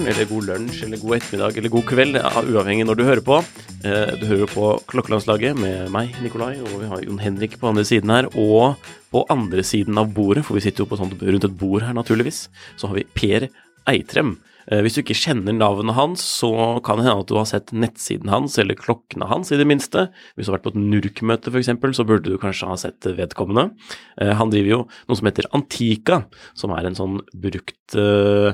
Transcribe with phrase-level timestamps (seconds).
[0.00, 2.18] morgen, eller god lunsj, eller god ettermiddag, eller god kveld,
[2.50, 3.38] uavhengig når du hører på.
[3.84, 7.84] Eh, Du hører på Klokkelandslaget med meg, Nikolai, og vi har Jon Henrik på andre
[7.84, 8.28] siden her.
[8.36, 8.76] Og
[9.10, 12.48] på andre siden av bordet, for vi sitter jo sånt, rundt et bord her, naturligvis,
[12.76, 13.48] så har vi Per
[13.88, 14.38] Eitrem.
[14.70, 16.50] Eh, Hvis du ikke kjenner navnet hans, så
[16.86, 20.08] kan det hende at du har sett nettsiden hans, eller klokkene hans, i det minste.
[20.36, 23.70] Hvis du har vært på et NURK-møte, f.eks., så burde du kanskje ha sett vedkommende.
[24.20, 28.52] Eh, Han driver jo noe som heter Antika, som er en sånn brukt eh,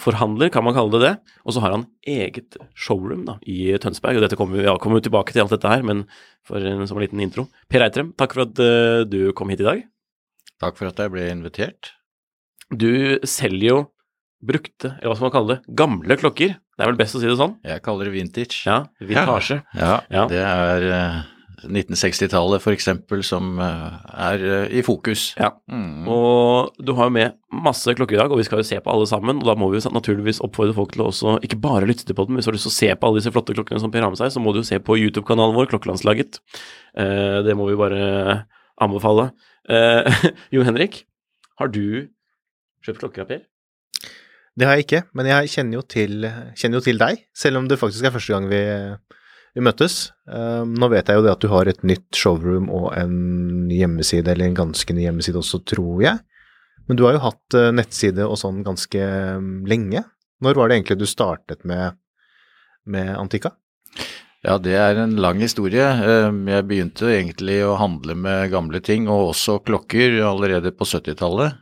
[0.00, 1.12] forhandler, kan man kalle det det.
[1.46, 4.18] Og så har han eget showroom da, i Tønsberg.
[4.18, 6.02] og dette kommer ja, kommer vi tilbake til alt dette her, men
[6.42, 7.46] for en, som en liten intro.
[7.70, 8.58] Per Eitrem, takk for at
[9.06, 9.84] du kom hit i dag.
[10.58, 11.92] Takk for at jeg ble invitert.
[12.74, 12.90] Du
[13.22, 13.78] selger jo
[14.44, 16.52] brukte, eller hva skal man kalle det, gamle klokker.
[16.78, 17.56] Det er vel best å si det sånn?
[17.66, 18.60] Jeg kaller det vintage.
[18.68, 19.62] Ja, vintasje.
[19.74, 20.26] Ja, Ja.
[20.30, 21.18] det er eh,
[21.66, 23.96] 1960-tallet for eksempel som eh,
[24.30, 25.32] er eh, i fokus.
[25.40, 25.50] Ja.
[25.70, 26.06] Mm.
[26.06, 28.92] Og du har jo med masse klokker i dag, og vi skal jo se på
[28.92, 29.40] alle sammen.
[29.42, 32.14] Og da må vi jo naturligvis oppfordre folk til å også ikke bare lytte til
[32.18, 33.82] på den, men hvis du har lyst til å se på alle disse flotte klokkene
[33.82, 36.38] som Per har med seg, så må du jo se på YouTube-kanalen vår, Klokkelandslaget.
[36.94, 38.44] Eh, det må vi bare
[38.78, 39.32] anbefale.
[39.68, 40.24] Eh,
[40.54, 41.02] Jon Henrik,
[41.58, 42.06] har du
[42.86, 43.42] kjøpt klokker av Per?
[44.58, 46.24] Det har jeg ikke, men jeg kjenner jo til,
[46.58, 48.62] kjenner jo til deg, selv om det faktisk er første gang vi,
[49.54, 49.98] vi møttes.
[50.26, 54.32] Um, nå vet jeg jo det at du har et nytt showroom og en hjemmeside,
[54.32, 56.18] eller en ganske ny hjemmeside også, tror jeg.
[56.88, 60.02] Men du har jo hatt eh, nettside og sånn ganske um, lenge.
[60.42, 61.98] Når var det egentlig du startet med,
[62.88, 63.52] med Antika?
[64.46, 65.84] Ja, det er en lang historie.
[65.84, 71.60] Eh, Jeg begynte egentlig å handle med gamle ting, og også klokker, allerede på 70-tallet.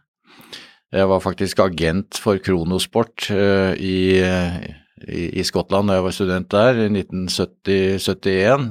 [0.96, 3.98] Jeg var faktisk agent for Kronosport eh, i,
[5.04, 8.66] i, i Skottland da jeg var student der, i 1970-71.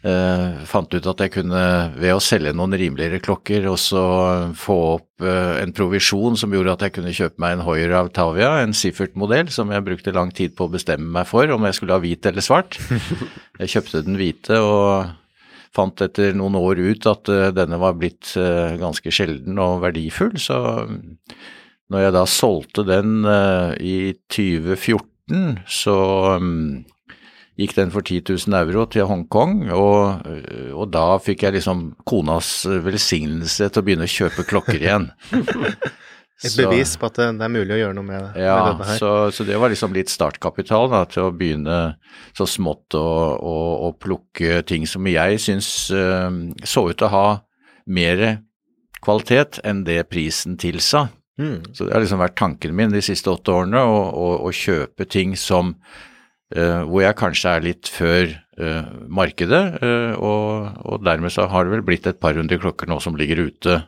[0.00, 1.64] Uh, fant ut at jeg kunne,
[1.98, 4.00] ved å selge noen rimeligere klokker, også
[4.56, 8.12] få opp uh, en provisjon som gjorde at jeg kunne kjøpe meg en Hoier av
[8.14, 11.80] Tavia, en Siffert-modell, som jeg brukte lang tid på å bestemme meg for, om jeg
[11.80, 12.78] skulle ha hvit eller svart.
[13.60, 15.19] Jeg kjøpte den hvite og
[15.74, 20.36] fant etter noen år ut at eh, denne var blitt eh, ganske sjelden og verdifull,
[20.40, 21.00] så mm,
[21.90, 23.96] når jeg da solgte den eh, i
[24.32, 25.96] 2014, så
[26.42, 26.82] mm,
[27.60, 30.26] gikk den for 10 000 euro til Hongkong, og,
[30.72, 35.10] og da fikk jeg liksom konas velsignelse til å begynne å kjøpe klokker igjen.
[36.40, 38.78] Et Så- bevis på at det, det er mulig å gjøre noe med, Ja, med
[38.78, 38.98] dette her.
[39.02, 41.80] så, så det var liksom litt startkapital da, til å begynne
[42.32, 43.04] så smått å,
[43.36, 43.56] å,
[43.88, 46.32] å plukke ting som jeg syns uh,
[46.64, 47.26] så ut til å ha
[47.86, 48.40] mer
[49.04, 51.10] kvalitet enn det prisen tilsa.
[51.40, 51.60] Mm.
[51.76, 55.04] Så det har liksom vært tanken min de siste åtte årene, å, å, å kjøpe
[55.08, 55.74] ting som
[56.56, 59.62] uh, hvor jeg kanskje er litt før uh, markedet,
[60.16, 63.44] og, og dermed så har det vel blitt et par hundre klokker nå som ligger
[63.50, 63.82] ute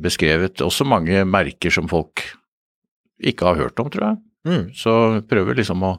[0.00, 0.62] beskrevet.
[0.62, 2.22] Også mange merker som folk
[3.20, 4.20] ikke har hørt om, tror jeg.
[4.48, 4.62] Mm.
[4.76, 4.92] Så
[5.28, 5.94] prøver liksom å,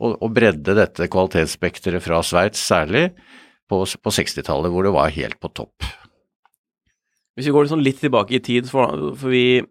[0.00, 3.10] å, å bredde dette kvalitetsspekteret fra Sveits, særlig
[3.68, 5.88] på, på 60-tallet hvor det var helt på topp.
[7.36, 9.62] Hvis vi går liksom litt tilbake i tid, for, for, vi,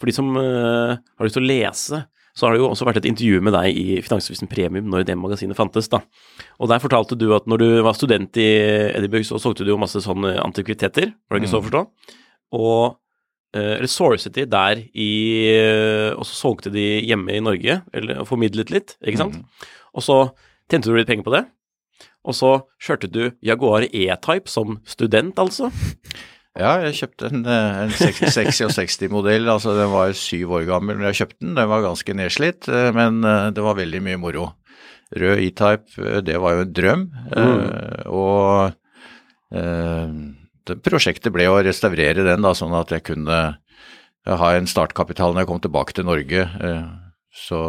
[0.00, 2.02] for de som eh, har lyst til å lese,
[2.36, 5.16] så har det jo også vært et intervju med deg i Finansavisen Premium når det
[5.16, 5.88] magasinet fantes.
[5.88, 6.02] da.
[6.60, 8.48] Og Der fortalte du at når du var student i
[8.90, 11.82] Edinburgh, så solgte du jo masse sånne antikviteter, var det ikke så å forstå?
[12.54, 12.96] Og
[13.56, 13.90] eh, eller
[14.34, 15.10] de der i
[15.50, 19.42] eh, Og så solgte de hjemme i Norge, eller formidlet litt, ikke sant?
[19.96, 20.20] Og så
[20.70, 21.44] tjente du litt penger på det.
[22.26, 22.52] Og så
[22.82, 25.70] kjørte du Jaguar E-Type som student, altså.
[26.56, 29.48] Ja, jeg kjøpte en, eh, en 66-modell.
[29.52, 31.54] altså Den var syv år gammel da jeg kjøpte den.
[31.58, 33.20] Den var ganske nedslitt, men
[33.54, 34.48] det var veldig mye moro.
[35.14, 37.04] Rød E-Type, det var jo en drøm.
[37.30, 37.60] Mm.
[38.10, 38.72] Og
[40.84, 43.40] prosjektet ble å restaurere den, da, sånn at jeg kunne
[44.26, 46.46] ha en startkapital når jeg kom tilbake til Norge.
[47.30, 47.60] Så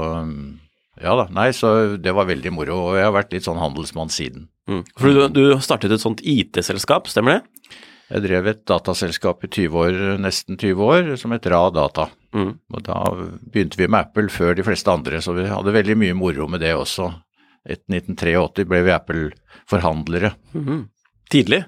[1.02, 2.80] ja da, nei, så det var veldig moro.
[2.90, 4.48] Og jeg har vært litt sånn handelsmann siden.
[4.70, 4.82] Mm.
[4.98, 7.78] For du, du startet et sånt IT-selskap, stemmer det?
[8.08, 12.08] Jeg drev et dataselskap i 20 år, nesten 20 år, som het Ra Data.
[12.36, 12.54] Mm.
[12.74, 13.02] Og da
[13.44, 16.64] begynte vi med Apple før de fleste andre, så vi hadde veldig mye moro med
[16.64, 17.12] det også.
[17.68, 20.32] Etter 1983 ble vi Apple-forhandlere.
[20.56, 20.86] Mm.
[21.32, 21.66] Tidlig?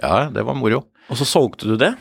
[0.00, 0.84] Ja, det var moro.
[1.10, 1.94] Og så solgte du det?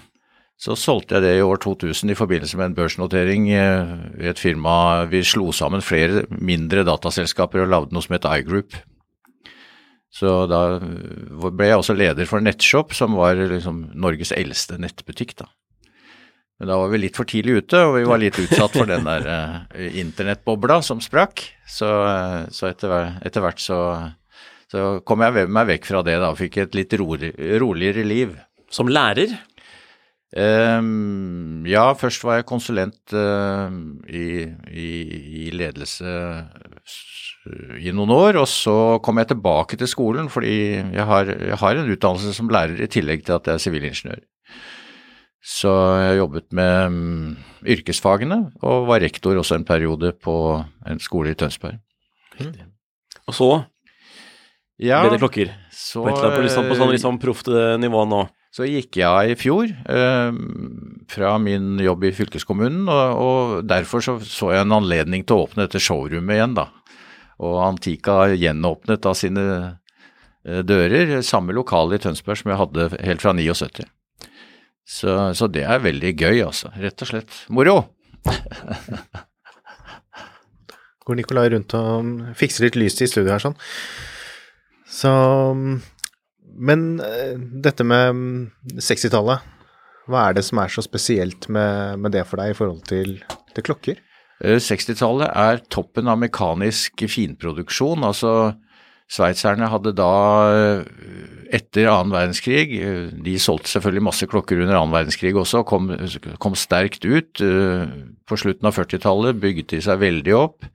[0.56, 4.40] Så solgte jeg det i år 2000 i forbindelse med en børsnotering eh, i et
[4.40, 5.04] firma.
[5.12, 8.78] Vi slo sammen flere mindre dataselskaper og lagde noe som het iGroup.
[10.16, 15.36] Så da ble jeg også leder for Nettshop, som var liksom Norges eldste nettbutikk.
[15.42, 15.50] da.
[16.56, 19.04] Men da var vi litt for tidlig ute, og vi var litt utsatt for den
[19.04, 19.56] der uh,
[20.00, 21.44] internettbobla som sprakk.
[21.68, 21.90] Så,
[22.48, 23.80] så etter, etter, hvert så,
[24.72, 28.34] så, kom jeg meg vekk fra det da, og fikk et litt rolig, roligere liv.
[28.74, 29.36] Som lærer?
[30.36, 33.72] Um, ja, først var jeg konsulent uh,
[34.10, 34.88] i, i,
[35.46, 36.12] i, ledelse
[37.80, 38.76] i noen år, og så
[39.06, 42.90] kom jeg tilbake til skolen fordi jeg har, jeg har en utdannelse som lærer i
[42.92, 44.24] tillegg til at jeg er sivilingeniør.
[45.46, 45.72] Så
[46.02, 50.36] jeg jobbet med um, yrkesfagene og var rektor også en periode på
[50.90, 51.78] en skole i Tønsberg.
[52.42, 52.74] Mm.
[53.30, 53.50] Og så
[54.82, 55.54] ja, bedre klokker?
[55.72, 57.52] Så, på, et eller annet, på, liksom, på sånn liksom proft
[57.82, 58.26] nivå nå?
[58.56, 60.36] Så gikk jeg i fjor eh,
[61.12, 65.44] fra min jobb i fylkeskommunen, og, og derfor så, så, jeg en anledning til å
[65.44, 66.70] åpne dette showrommet igjen, da.
[67.44, 73.26] Og Antika gjenåpnet da sine eh, dører, samme lokale i Tønsberg som jeg hadde helt
[73.26, 73.84] fra 79.
[74.86, 76.72] Så, så det er veldig gøy, altså.
[76.80, 77.82] Rett og slett moro.
[81.06, 83.60] Går Nikolai rundt og fikser litt lys i studio her sånn.
[84.96, 85.12] Så
[86.56, 88.50] men eh, dette med
[88.80, 89.44] 60-tallet,
[90.08, 93.18] hva er det som er så spesielt med, med det for deg i forhold til,
[93.56, 94.04] til klokker?
[94.44, 98.06] 60-tallet eh, er toppen av mekanisk finproduksjon.
[98.08, 98.54] altså
[99.12, 100.12] Sveitserne hadde da,
[100.54, 102.80] eh, etter annen verdenskrig,
[103.26, 105.92] de solgte selvfølgelig masse klokker under annen verdenskrig også, kom,
[106.42, 107.44] kom sterkt ut.
[108.26, 110.72] På slutten av 40-tallet bygget de seg veldig opp.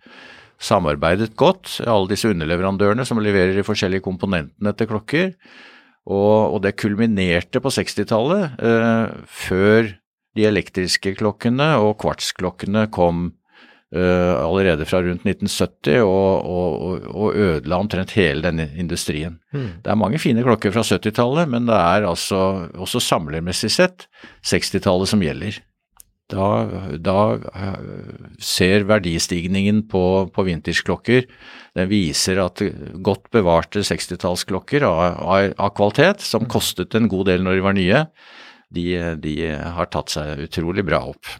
[0.61, 5.33] Samarbeidet godt, alle disse underleverandørene som leverer de forskjellige komponentene til klokker.
[6.11, 9.93] Og, og det kulminerte på 60-tallet, eh, før
[10.37, 13.31] de elektriske klokkene og kvartsklokkene kom
[13.95, 19.39] eh, allerede fra rundt 1970 og, og, og ødela omtrent hele denne industrien.
[19.53, 19.83] Mm.
[19.85, 24.09] Det er mange fine klokker fra 70-tallet, men det er altså også samlermessig sett
[24.47, 25.61] 60-tallet som gjelder.
[26.31, 26.47] Da,
[27.03, 27.21] da,
[27.55, 27.79] eh,
[28.38, 31.27] ser verdistigningen på, på vintersklokker
[31.75, 32.62] Den viser at
[33.03, 37.77] godt bevarte 60-tallsklokker av, av, av, kvalitet, som kostet en god del når de var
[37.79, 38.03] nye,
[38.75, 38.87] de,
[39.23, 41.31] de, har tatt seg utrolig bra opp.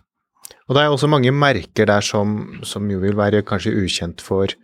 [0.69, 4.55] Og det er også mange merker der som, som jo vil være kanskje ukjent for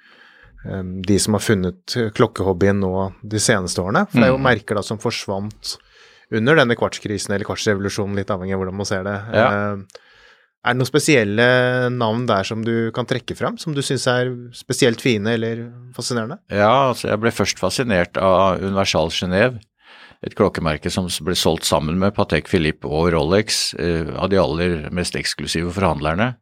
[0.63, 2.93] um, de som har funnet klokkehobbyen nå
[3.27, 4.05] de seneste årene.
[4.11, 4.47] For det er jo mm.
[4.47, 5.75] merker da som forsvant
[6.35, 9.17] under denne kvartskrisen eller kvartsrevolusjonen, litt avhengig av hvordan man ser det.
[9.35, 9.51] Ja.
[9.51, 10.06] Uh,
[10.67, 11.47] er det noen spesielle
[11.95, 15.63] navn der som du kan trekke fram, som du syns er spesielt fine eller
[15.95, 16.41] fascinerende?
[16.51, 19.63] Ja, altså jeg ble først fascinert av Universal Genéve,
[20.27, 24.89] et klokkemerke som ble solgt sammen med Patek Philippe og Rolex, eh, av de aller
[24.91, 26.35] mest eksklusive forhandlerne.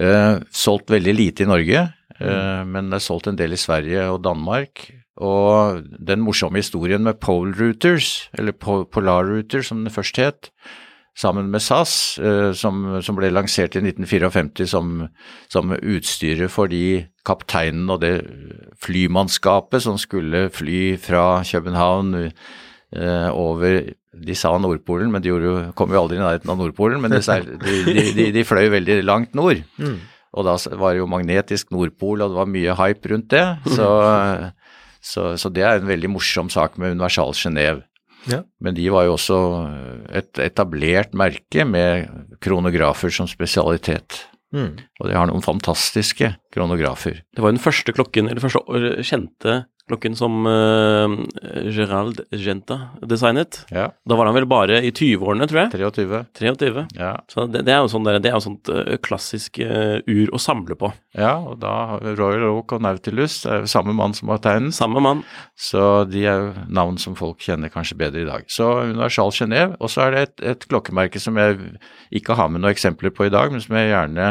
[0.00, 4.08] Eh, solgt veldig lite i Norge, eh, men det er solgt en del i Sverige
[4.08, 4.88] og Danmark.
[5.20, 10.48] Og den morsomme historien med Pole Routers, eller Polar Router som den først het,
[11.18, 15.08] sammen med SAS, eh, som, som, ble lansert i 1954 som,
[15.52, 18.14] som utstyret for de kapteinene og det
[18.82, 25.92] flymannskapet som skulle fly fra København eh, over De sa Nordpolen, men de jo, kom
[25.92, 27.00] jo aldri i nærheten av Nordpolen.
[27.00, 27.20] Men de,
[27.64, 29.62] de, de, de fløy veldig langt nord.
[29.82, 30.00] Mm.
[30.32, 33.42] Og da var det jo magnetisk Nordpol, og det var mye hype rundt det.
[33.68, 33.88] Så,
[35.12, 37.82] så, så det er en veldig morsom sak med Universal Genéve.
[38.30, 38.42] Ja.
[38.62, 39.38] Men de var jo også
[40.14, 44.26] et etablert merke med kronografer som spesialitet.
[44.52, 44.76] Mm.
[45.00, 47.22] Og de har noen fantastiske kronografer.
[47.32, 49.62] Det var jo den første klokken, eller første kjente
[49.92, 51.12] klokken som uh,
[51.72, 53.62] Gerald Genta designet.
[53.72, 55.72] Ja, Da var han vel bare i 20-årene, tror jeg.
[55.76, 56.22] 23.
[56.40, 56.84] 23.
[56.98, 57.12] Ja.
[57.30, 60.32] Så det, det er jo sånn der, det er jo sånt uh, klassisk uh, ur
[60.32, 60.92] å samle på.
[61.18, 64.74] ja, og da Royal Oak og Nautilus, det er jo samme mann som har tegnet,
[64.76, 65.22] Samme mann.
[65.58, 68.46] så de er jo navn som folk kjenner kanskje bedre i dag.
[68.50, 71.58] Så Universal Genéve, og så er det et, et klokkemerke som jeg
[72.14, 74.30] ikke har med noen eksempler på i dag, men som jeg gjerne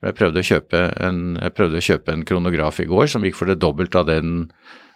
[0.00, 3.36] jeg prøvde, å kjøpe en, jeg prøvde å kjøpe en kronograf i går som gikk
[3.36, 4.46] for det dobbelte av den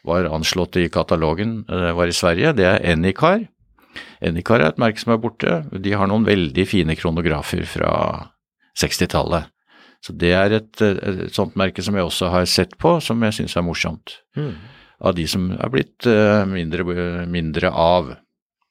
[0.05, 2.53] var anslått i katalogen, det var i Sverige.
[2.59, 3.47] Det er Anycar.
[4.25, 5.63] Anycar er et merke som er borte.
[5.73, 7.93] De har noen veldig fine kronografer fra
[8.81, 9.51] 60-tallet.
[10.05, 13.39] Så det er et, et sånt merke som jeg også har sett på, som jeg
[13.39, 14.19] syns er morsomt.
[15.05, 16.85] Av de som er blitt eh, mindre,
[17.31, 18.13] mindre av.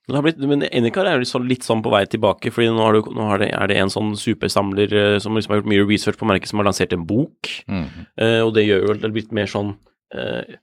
[0.04, 2.98] Det har blitt, men Anycar er jo litt sånn, på vei tilbake, fordi nå, har
[2.98, 5.86] du, nå har det, er det en sånn supersamler eh, som liksom har gjort mye
[5.88, 7.50] research på merket, som har lansert en bok.
[7.72, 7.88] Mm.
[8.20, 9.74] Eh, og det gjør jo det er blitt mer sånn
[10.14, 10.60] eh, eh,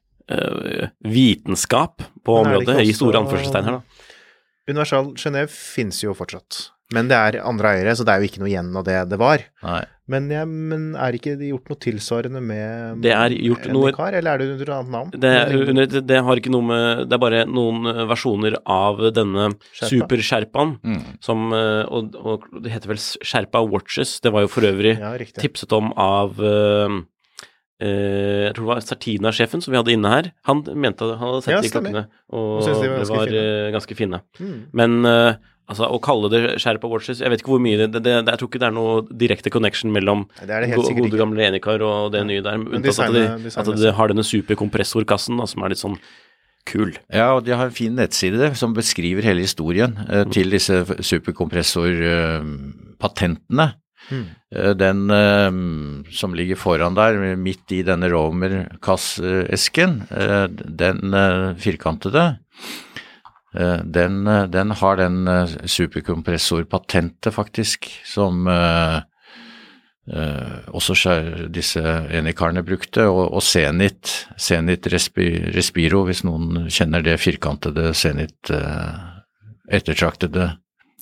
[1.05, 4.11] vitenskap på området, i store anførselstegn her, da.
[4.71, 6.69] Universal Genéve finnes jo fortsatt.
[6.95, 9.19] Men det er andre eiere, så det er jo ikke noe igjen av det det
[9.21, 9.43] var.
[9.63, 9.83] Nei.
[10.11, 14.11] Men, ja, men er ikke det gjort noe tilsvarende med Det er gjort noe- kar,
[14.19, 15.13] eller er det under et annet navn?
[15.15, 18.57] Det, er under, det, det har ikke noe med Det er bare noen eh, versjoner
[18.67, 20.99] av denne super-sherpaen Mm.
[21.23, 24.17] som eh, og, og det heter vel Sherpa Watches.
[24.25, 27.01] Det var jo for øvrig Ja, tipset om av eh, eh,
[27.81, 30.27] jeg tror det var Sartina-sjefen som vi hadde inne her.
[30.49, 33.27] Han mente han hadde sett Ja, de klokkene, og Og de var det ganske var
[33.31, 33.41] fine.
[33.41, 34.19] eh, ganske fine.
[34.41, 34.59] Mm.
[34.77, 35.33] Men eh,
[35.71, 38.39] altså, å kalle det Sherpa Watches Jeg vet ikke hvor mye det, det, det Jeg
[38.43, 38.93] tror ikke det er noe
[39.25, 41.21] direkte connection mellom det er det helt gode ikke.
[41.23, 45.45] gamle Enikar og det nye der, unntatt at, de, at det har denne superkompressorkassen da,
[45.49, 45.97] som er litt sånn
[46.69, 46.93] kul.
[47.09, 53.67] Ja, og de har en fin nettside som beskriver hele historien eh, til disse superkompressorpatentene.
[54.11, 54.25] Mm.
[54.79, 55.51] Den eh,
[56.11, 61.17] som ligger foran der, midt i denne romerkassesken, eh, den
[61.59, 62.33] firkantede,
[63.51, 65.25] den, den har den
[65.67, 68.47] superkompressorpatentet, faktisk, som
[70.11, 70.95] eh, også
[71.53, 71.83] disse
[72.15, 78.95] Enikarene brukte, og, og Zenit, Zenit Respi, Respiro, hvis noen kjenner det firkantede Zenit eh,
[79.71, 80.53] ettertraktede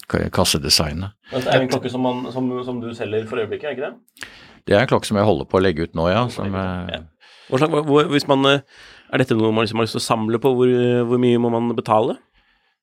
[0.08, 1.12] kassedesignet.
[1.32, 3.90] Men det er en klokke som, man, som, som du selger for øyeblikket, er ikke
[3.90, 4.28] det?
[4.68, 6.26] Det er en klokke som jeg holder på å legge ut nå, ja.
[6.32, 7.02] Som, eh, Ja.
[7.48, 8.60] Hvor, hvor, hvis man, eh,
[9.12, 10.50] er dette noe man liksom har lyst til å samle på?
[10.56, 10.72] Hvor,
[11.08, 12.18] hvor mye må man betale?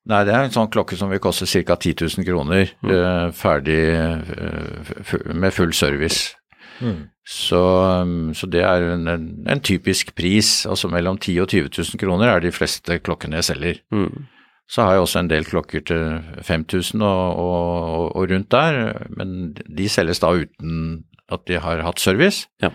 [0.10, 1.76] Nei, det er en sånn klokke som vil koste ca.
[1.82, 2.92] 10 000 kroner, Mm.
[2.94, 6.36] eh, ferdig eh, med full service.
[6.82, 7.08] Mm.
[7.26, 7.58] Så,
[8.04, 10.66] um, så det er en, en, en typisk pris.
[10.70, 13.80] Altså mellom 10 000 og 20 000 kroner er de fleste klokkene jeg selger.
[13.92, 14.28] Mm.
[14.72, 18.80] Så har jeg også en del klokker til 5000 og, og, og rundt der,
[19.14, 22.48] men de selges da uten at de har hatt service.
[22.64, 22.72] Ja.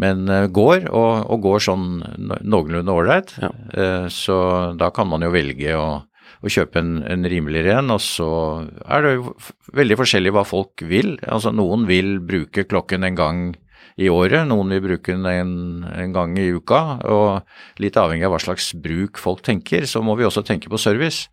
[0.00, 1.88] Men eh, går, og, og går sånn
[2.40, 3.34] noenlunde ålreit.
[3.42, 3.50] Ja.
[3.74, 4.38] Eh, så
[4.78, 5.88] da kan man jo velge å,
[6.40, 8.30] å kjøpe en, en rimeligere en, og så
[8.86, 9.34] er det jo
[9.76, 11.16] veldig forskjellig hva folk vil.
[11.26, 13.42] Altså noen vil bruke klokken en gang
[14.00, 15.52] i året, noen vil bruke den en,
[15.90, 20.16] en gang i uka, og litt avhengig av hva slags bruk folk tenker, så må
[20.18, 21.28] vi også tenke på service.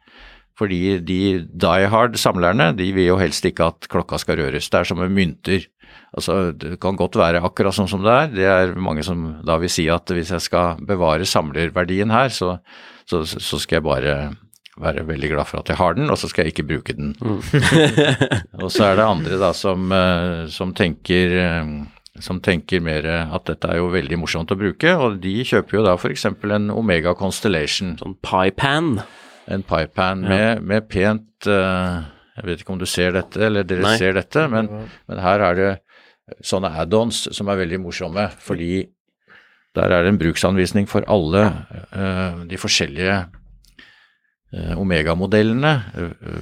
[0.57, 4.71] Fordi de die hard samlerne, de vil jo helst ikke at klokka skal røres.
[4.73, 5.67] Det er som med mynter.
[6.17, 8.31] Altså, det kan godt være akkurat sånn som det er.
[8.33, 12.55] Det er mange som da vil si at hvis jeg skal bevare samlerverdien her, så,
[13.05, 14.17] så, så skal jeg bare
[14.81, 17.13] være veldig glad for at jeg har den, og så skal jeg ikke bruke den.
[18.63, 21.71] og så er det andre da som, eh, som tenker eh,
[22.23, 25.85] som tenker mer at dette er jo veldig morsomt å bruke, og de kjøper jo
[25.85, 26.25] da f.eks.
[26.27, 28.97] en Omega Constellation, Sånn piepan.
[29.47, 32.05] en piepan med, med pent eh,
[32.37, 33.95] Jeg vet ikke om du ser dette, eller dere Nei.
[33.97, 34.69] ser dette, men,
[35.07, 35.71] men her er det
[36.43, 38.85] sånne add-ons som er veldig morsomme, fordi
[39.77, 41.43] der er det en bruksanvisning for alle
[41.93, 43.17] eh, de forskjellige
[44.53, 46.39] eh, Omega-modellene uh,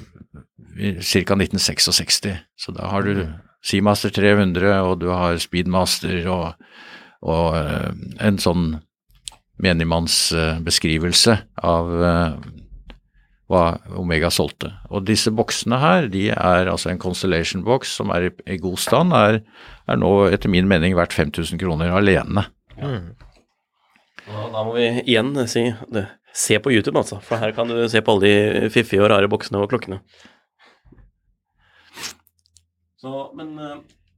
[0.75, 1.35] ca.
[1.35, 2.21] 1966.
[2.55, 3.25] Så da har du
[3.65, 6.67] Seamaster 300, og du har Speedmaster og,
[7.25, 7.93] og eh,
[8.27, 8.75] en sånn
[9.63, 12.37] menigmannsbeskrivelse av eh,
[13.51, 13.63] hva
[13.97, 14.71] Omega solgte.
[14.89, 19.15] Og disse boksene her, de er altså en Constellation-boks som er i, i god stand,
[19.15, 19.41] er,
[19.89, 22.47] er nå etter min mening verdt 5000 kroner alene.
[22.79, 22.99] Ja.
[24.25, 26.07] Og da må vi igjen si det.
[26.35, 28.31] Se på YouTube, altså, for her kan du se på alle
[28.65, 30.01] de fiffige og rare boksene og klokkene.
[33.05, 33.75] Så, men eh,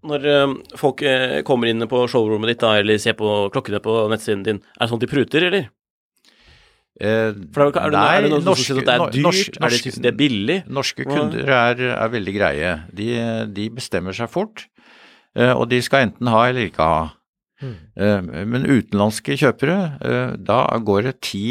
[0.08, 3.98] når eh, folk eh, kommer inn på showrommet ditt da, eller ser på klokkene på
[4.14, 5.68] nettsiden din, er det sånn at de pruter, eller?
[6.98, 9.26] Eh, For er det, er det noen som norske- synes at det er dyrt?
[9.28, 10.58] norsk- er det, synes det er billig?
[10.80, 12.72] Norske kunder er, er veldig greie.
[12.96, 13.10] De,
[13.60, 14.66] de bestemmer seg fort,
[15.36, 17.04] eh, og de skal enten ha eller ikke ha.
[17.58, 17.78] Mm.
[18.54, 21.42] Men utenlandske kjøpere, eh, da går det ti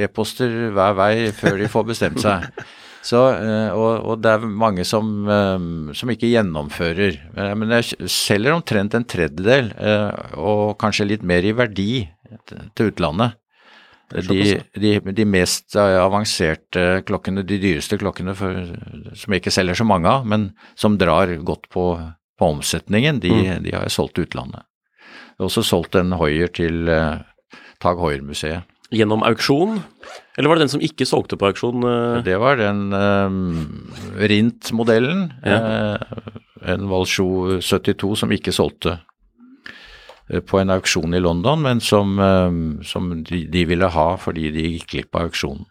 [0.00, 2.46] e-poster hver vei før de får bestemt seg.
[3.04, 5.64] Så, eh, og, og det er mange som, eh,
[5.96, 7.18] som ikke gjennomfører.
[7.36, 9.72] Eh, Men jeg selger omtrent en tredjedel,
[10.40, 12.06] og kanskje litt mer i verdi
[12.74, 13.36] til utlandet.
[14.14, 18.58] De, de, de mest avanserte klokkene, de dyreste klokkene for,
[19.16, 21.86] som jeg ikke selger så mange av, men som drar godt på,
[22.38, 23.32] på omsetningen, de,
[23.64, 24.68] de har jeg solgt til utlandet.
[25.34, 26.84] Jeg har også solgt en Hoier til
[27.82, 28.68] Tag Heuer-museet.
[28.94, 29.80] Gjennom auksjon?
[30.38, 31.84] Eller var det den som ikke solgte på auksjon?
[31.88, 32.20] eh?
[32.26, 35.98] Det var den um, Rint-modellen, eh,
[36.74, 38.96] en Valsjo 72 som ikke solgte
[40.30, 44.50] eh, på en auksjon i London, men som, eh, som de, de ville ha fordi
[44.54, 45.68] de gikk glipp av auksjonen.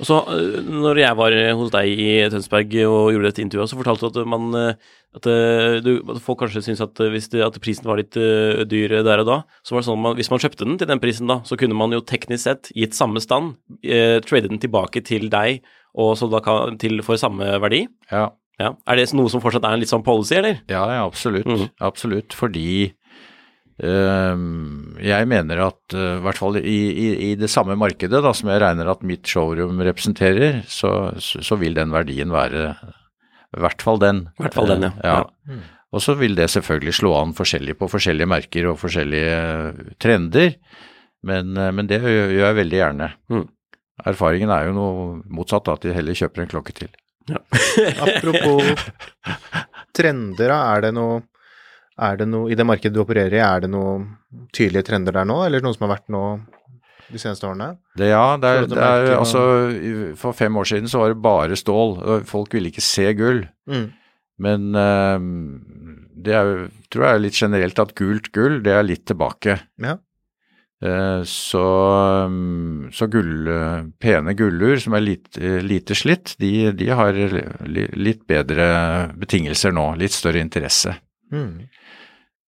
[0.00, 3.78] Og så, øh, når jeg var hos deg i Tønsberg og gjorde dette intervjuet, så
[3.78, 5.28] fortalte du at man øh, at,
[5.84, 9.76] du, at folk kanskje syntes at, at prisen var litt dyr der og da, så
[9.76, 11.78] var det sånn at man, hvis man kjøpte den til den prisen da, så kunne
[11.78, 13.54] man jo teknisk sett, gitt samme stand,
[13.86, 15.62] eh, trade den tilbake til deg,
[15.94, 17.84] og så da kan, til, for samme verdi.
[18.10, 18.68] Ja, Ja.
[18.86, 20.60] Er det noe som fortsatt er en litt sånn policy, eller?
[20.70, 21.48] ja, ja absolutt.
[21.48, 21.64] Mm.
[21.82, 22.92] Absolutt, fordi
[23.82, 28.52] jeg mener at eh, i hvert fall i, i, i det samme markedet da, som
[28.52, 32.68] jeg regner at mitt showroom representerer, så, så, vil den verdien være
[33.54, 34.28] i hvert fall den.
[34.38, 34.94] I hvert fall den, ja.
[35.02, 35.58] Eh, ja.
[35.94, 40.54] Og så vil det selvfølgelig slå an forskjellig på forskjellige merker og forskjellige eh, trender,
[41.24, 43.06] men, men det gjør jeg veldig gjerne.
[43.32, 43.44] Mm.
[44.10, 46.90] Erfaringen er jo noe motsatt, at de heller kjøper en klokke til.
[47.32, 48.74] Apropos
[49.96, 50.58] trender, da.
[50.74, 51.22] Er det noe
[51.94, 54.08] er det noe, I det markedet du opererer i, er det noen
[54.54, 56.24] tydelige trender der nå, eller noe som har vært nå
[57.12, 57.74] de seneste årene?
[57.98, 59.42] Det, ja, det er, det er altså
[60.18, 61.98] For fem år siden så var det bare stål.
[62.26, 63.44] Folk ville ikke se gull.
[63.70, 63.92] Mm.
[64.42, 65.28] Men eh,
[66.26, 69.60] det er, tror jeg er litt generelt at gult gull, det er litt tilbake.
[69.84, 69.98] Ja.
[70.84, 71.64] Eh, så
[72.30, 73.46] mm, så gull,
[74.02, 78.66] pene gullur som er litt, eh, lite slitt, de, de har li, litt bedre
[79.20, 79.92] betingelser nå.
[80.02, 80.96] Litt større interesse.
[81.32, 81.66] Mm.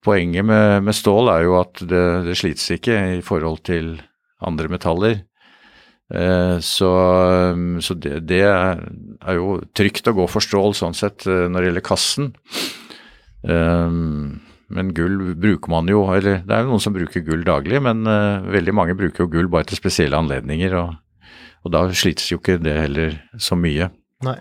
[0.06, 3.96] Poenget med, med stål er jo at det, det slites ikke i forhold til
[4.46, 5.24] andre metaller.
[6.14, 6.90] Eh, så
[7.82, 11.70] så det, det er jo trygt å gå for stål sånn sett eh, når det
[11.72, 12.30] gjelder kassen.
[13.42, 13.98] Eh,
[14.76, 18.02] men gull bruker man jo, eller det er jo noen som bruker gull daglig, men
[18.50, 21.28] veldig mange bruker jo gull bare til spesielle anledninger, og,
[21.62, 23.92] og da slites jo ikke det heller så mye.
[24.26, 24.40] Nei.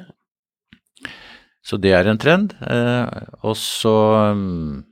[1.65, 2.53] Så det er en trend.
[2.61, 3.95] Eh, og så,
[4.37, 4.83] mm,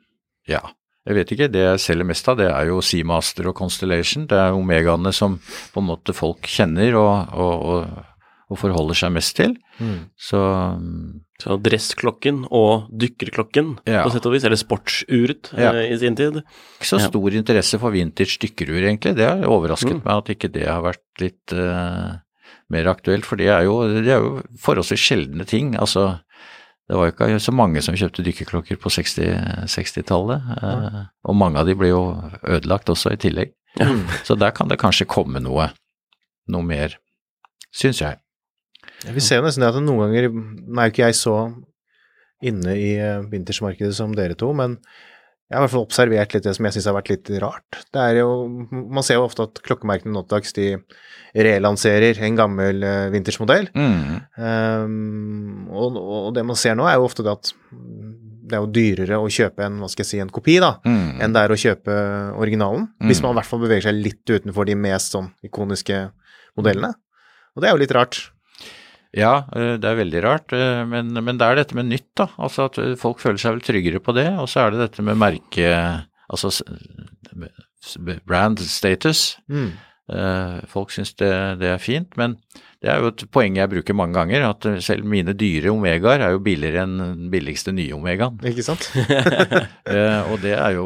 [0.47, 0.61] ja,
[1.07, 1.51] jeg vet ikke.
[1.51, 4.25] Det jeg selger mest av, det er jo Seamaster og Constellation.
[4.27, 5.37] Det er omegaene som
[5.73, 7.87] på en måte folk kjenner og, og,
[8.49, 9.55] og, forholder seg mest til.
[9.81, 10.09] Mm.
[10.15, 10.39] Så
[11.43, 14.03] Så dressklokken og dykkerklokken, Ja.
[14.05, 15.73] på sett og vis, eller sportsuret Ja.
[15.73, 16.35] eh, i sin tid.
[16.79, 17.07] ikke så Ja.
[17.09, 19.15] stor interesse for vintage dykkerur, egentlig.
[19.15, 20.03] Det har overrasket Mm.
[20.05, 22.15] meg at ikke det har vært litt eh,
[22.69, 25.75] mer aktuelt, for det er, jo, det er jo forholdsvis sjeldne ting.
[25.75, 26.21] Altså,
[26.89, 31.61] det var jo ikke så mange som kjøpte dykkerklokker på 60 60-tallet, eh, og mange
[31.61, 32.01] av de ble jo
[32.43, 33.53] ødelagt også i tillegg.
[33.79, 33.87] Ja.
[34.27, 35.69] Så der kan det kanskje komme noe,
[36.51, 36.97] noe mer,
[37.73, 38.19] syns jeg.
[39.07, 41.37] Vi ser jo nesten det at noen ganger Nå er jo ikke jeg så
[42.43, 44.77] inne i eh, vintersmarkedet som dere to, men
[45.53, 47.77] jeg har i hvert fall observert litt det som jeg syns har vært litt rart.
[47.93, 48.29] Det er jo,
[48.73, 50.71] Man ser jo ofte at klokkemerkene nå dags de
[51.37, 53.69] relanserer en gammel uh, vintersmodell.
[53.77, 54.15] Mm.
[54.37, 58.71] Um, og, og det man ser nå, er jo ofte det at det er jo
[58.75, 61.21] dyrere å kjøpe en, hva skal jeg si, en kopi, da, Mm.
[61.23, 61.93] enn det er å kjøpe
[62.41, 62.89] originalen.
[62.99, 63.07] Mm.
[63.11, 66.01] Hvis man i hvert fall beveger seg litt utenfor de mest sånn ikoniske
[66.59, 66.91] modellene.
[67.55, 68.19] Og det er jo litt rart.
[69.13, 72.27] Ja, eh, det er veldig rart, eh, men, men det er dette med nytt, da.
[72.41, 74.27] Altså at eh, folk føler seg vel tryggere på det.
[74.41, 75.69] Og så er det dette med merke
[76.33, 76.49] Altså
[78.25, 79.35] brand status.
[79.51, 79.75] Mm.
[80.71, 82.37] Folk syns det, det er fint, men
[82.83, 86.25] det er jo et poeng jeg bruker mange ganger, at eh, selv mine dyre Omegaer
[86.25, 88.41] er jo billigere enn den billigste nye Omegaen.
[88.51, 88.89] Ikke sant?
[89.93, 90.85] Eh, Og det er jo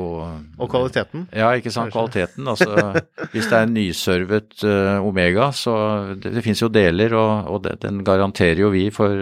[0.60, 1.28] Og kvaliteten.
[1.36, 1.94] Ja, ikke sant.
[1.94, 2.48] Kvaliteten.
[2.50, 2.92] Altså,
[3.32, 5.76] hvis det er en nyservet uh, Omega, så
[6.18, 9.14] det, det finnes jo deler, og, og det, den garanterer jo vi for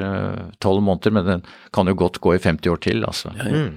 [0.64, 1.44] tolv måneder, men den
[1.76, 3.34] kan jo godt gå i 50 år til, altså.
[3.36, 3.76] Mm.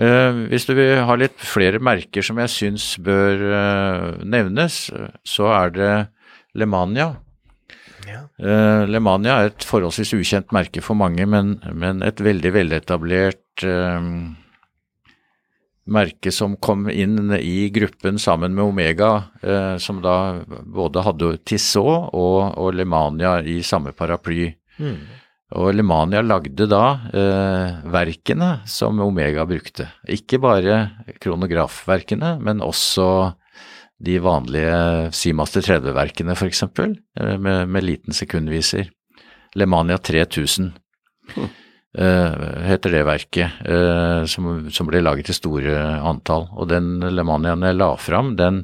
[0.00, 4.86] Uh, hvis du vil ha litt flere merker som jeg syns bør eh, nevnes,
[5.28, 5.90] så er det
[6.56, 7.10] Lemania.
[8.10, 8.26] Ja.
[8.42, 14.00] Uh, Lemania er et forholdsvis ukjent merke for mange, men, men et veldig veletablert uh,
[15.90, 19.12] merke som kom inn i gruppen sammen med Omega,
[19.44, 20.16] uh, som da
[20.48, 24.50] både hadde Tissot og, og Lemania i samme paraply.
[24.80, 25.00] Mm.
[25.58, 29.88] Og Lemania lagde da eh, verkene som Omega brukte.
[30.06, 30.76] Ikke bare
[31.18, 33.06] kronografverkene, men også
[34.00, 38.88] de vanlige Seamaster 30-verkene f.eks., eh, med, med liten sekundviser.
[39.58, 40.70] Lemania 3000
[41.98, 42.34] eh,
[42.70, 45.74] heter det verket, uh, som, som ble laget i store
[46.06, 46.46] antall.
[46.56, 48.62] Og den Lemaniaen jeg la fram, den,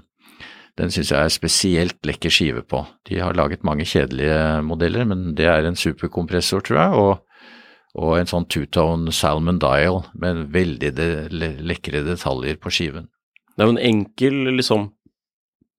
[0.79, 2.85] den syns jeg er spesielt lekker skive på.
[3.11, 7.53] De har laget mange kjedelige modeller, men det er en superkompressor, tror jeg, og,
[7.99, 13.11] og en sånn two-tone Salmon Dial med veldig de, le, lekre detaljer på skiven.
[13.57, 14.91] Det er jo en enkel, liksom,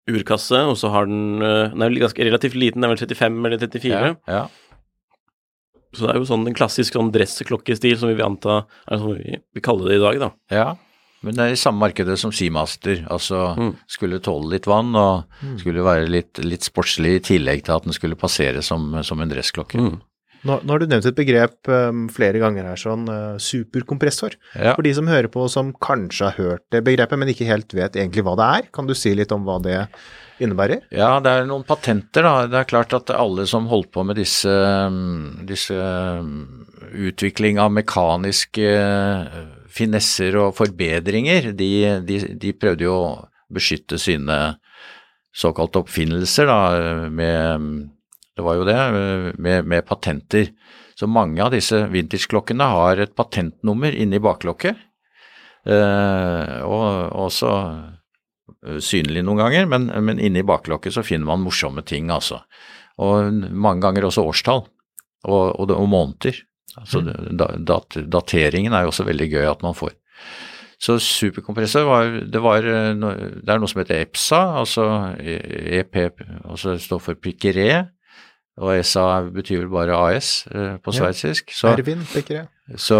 [0.08, 3.46] urkasse, og så har den eh, Den er ganske relativt liten, den er vel 35
[3.46, 3.92] eller 34.
[3.92, 4.48] Ja, ja.
[5.96, 8.58] Så det er jo sånn en klassisk sånn dressklokkestil som vi vil anta
[8.92, 10.30] er sånn vi vi kaller det i dag, da.
[10.54, 10.68] Ja,
[11.26, 13.06] men det er i samme markedet som Seamaster.
[13.10, 13.72] Altså Mm.
[13.90, 15.24] skulle tåle litt vann og
[15.58, 19.30] skulle være litt, litt sportslig i tillegg til at den skulle passere som, som en
[19.32, 19.80] dressklokke.
[19.82, 20.02] Mm.
[20.48, 24.38] Nå, nå har du nevnt et begrep um, flere ganger her, sånn uh, superkompressor.
[24.56, 24.76] Ja.
[24.78, 28.00] For de som hører på som kanskje har hørt det begrepet, men ikke helt vet
[28.00, 29.82] egentlig hva det er, kan du si litt om hva det
[30.44, 30.86] innebærer?
[30.94, 32.46] Ja, det er noen patenter, da.
[32.50, 36.40] Det er klart at alle som holdt på med disse, mm, disse mm,
[37.10, 39.42] utvikling av mekaniske eh,
[39.78, 41.72] finesser og forbedringer, de,
[42.08, 43.12] de, de prøvde jo å
[43.54, 44.58] beskytte sine
[45.38, 46.60] såkalte oppfinnelser da,
[47.14, 47.94] med
[48.38, 48.78] Det var jo det,
[49.42, 50.52] med, med patenter.
[50.98, 54.78] Så mange av disse vintage-klokkene har et patentnummer inni baklokket.
[55.68, 61.84] Eh, og også eh, synlig noen ganger, men, men inni baklokket så finner man morsomme
[61.86, 62.40] ting, altså.
[63.04, 66.40] Og mange ganger også årstall og, og, og måneder.
[66.78, 69.94] Altså, da, dat, dateringen er jo også veldig gøy at man får.
[70.78, 76.02] Så superkompressor var, det, var, eh, det er noe som heter EPSA, altså EP,
[76.46, 77.72] altså det står for Piqueré,
[78.58, 81.52] og ESA betyr vel bare AS eh, på sveitsisk.
[81.54, 82.48] Så, Ervin, tenker jeg.
[82.82, 83.00] så,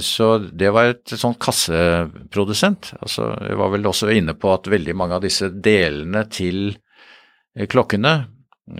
[0.00, 2.94] så det var et sånn kasseprodusent.
[3.04, 7.66] Altså, jeg var vel også inne på at veldig mange av disse delene til eh,
[7.68, 8.14] klokkene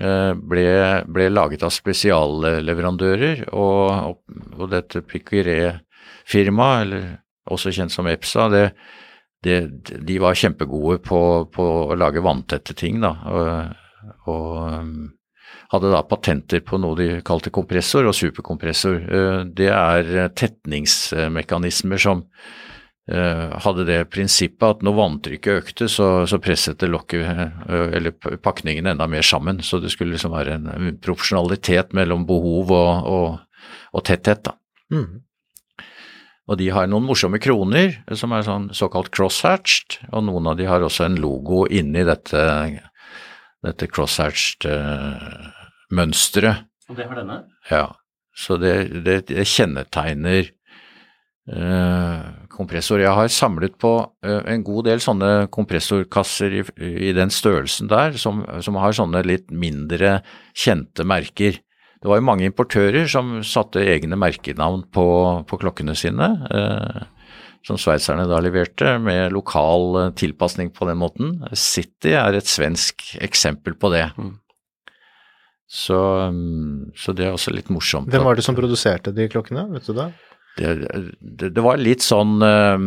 [0.00, 0.64] eh, ble,
[1.04, 4.16] ble laget av spesialleverandører, og,
[4.56, 7.10] og, dette Piqueret-firmaet, eller
[7.52, 8.64] også kjent som EPSA, det,
[9.44, 9.60] det,
[10.08, 11.20] de var kjempegode på,
[11.52, 13.12] på å lage vanntette ting, da.
[13.28, 15.12] Og, og
[15.72, 19.02] hadde da patenter på noe de kalte kompressor og superkompressor.
[19.02, 22.22] Eh, Det er eh, tetningsmekanismer som
[23.10, 27.26] eh, hadde det prinsippet at når vanntrykket økte, så, så presset det lokket,
[27.66, 29.62] eller pakningen enda mer sammen.
[29.62, 34.56] Så det skulle liksom være en en proporsjonalitet mellom behov og, og, og tetthet, da.
[34.92, 35.22] Mm.
[36.46, 40.68] Og de har noen morsomme kroner som er sånn såkalt crosshatched, og noen av de
[40.70, 42.38] har også en logo inni dette,
[43.64, 45.46] dette crosshatched eh.
[46.90, 47.40] Og det har denne?
[47.70, 47.86] Ja,
[48.36, 48.74] så det,
[49.06, 50.50] det, det kjennetegner
[51.50, 53.00] eh, kompressor.
[53.02, 53.92] Jeg har samlet på
[54.26, 56.64] eh, en god del sånne kompressorkasser i,
[57.08, 60.20] i den størrelsen der, som, som har sånne litt mindre
[60.54, 61.62] kjente merker.
[61.96, 65.06] Det var jo mange importører som satte egne merkenavn på,
[65.48, 66.28] på klokkene sine,
[67.66, 71.32] som sveitserne da leverte, med lokal eh, tilpasning på den måten.
[71.58, 74.04] City er et svensk eksempel på det.
[74.18, 74.36] Mm.
[75.66, 75.98] Så,
[76.30, 78.06] mm, så det er også litt morsomt.
[78.12, 80.08] Hvem var det som produserte de klokkene, vet du det?
[80.56, 80.68] det,
[81.20, 82.84] det, det var litt sånn eh,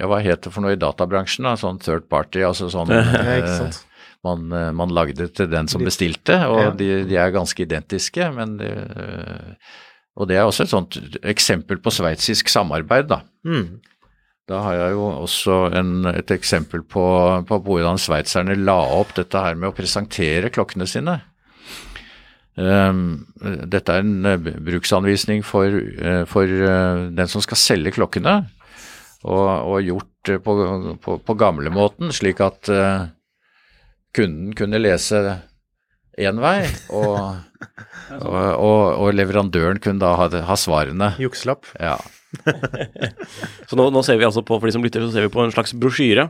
[0.00, 1.46] Ja, hva heter det for noe i databransjen?
[1.46, 3.04] da, Sånn third party, altså sånn Ja,
[3.36, 3.82] eh,
[4.24, 6.70] man, man lagde til den som bestilte, og Ja.
[6.72, 8.70] de, de er ganske identiske, men de,
[10.16, 10.96] Og det er også et sånt
[11.28, 13.20] eksempel på sveitsisk samarbeid, da.
[13.44, 13.82] Mm.
[14.50, 17.04] Da har jeg jo også en, et eksempel på,
[17.48, 21.16] på hvordan sveitserne la opp dette her med å presentere klokkene sine.
[22.54, 28.36] Um, dette er en uh, bruksanvisning for, uh, for uh, den som skal selge klokkene,
[29.24, 30.54] og, og gjort på,
[31.02, 32.68] på, på gamlemåten, slik at
[34.14, 35.22] kunden kunne lese
[36.20, 36.58] én vei,
[36.94, 37.16] og,
[38.20, 41.14] og, og, og leverandøren kunne da ha, ha svarene.
[41.22, 41.68] Jukselapp.
[41.80, 41.96] Ja.
[43.68, 45.44] Så nå, nå ser vi altså på, for de som lytter, så ser vi på
[45.44, 46.28] en slags brosjyre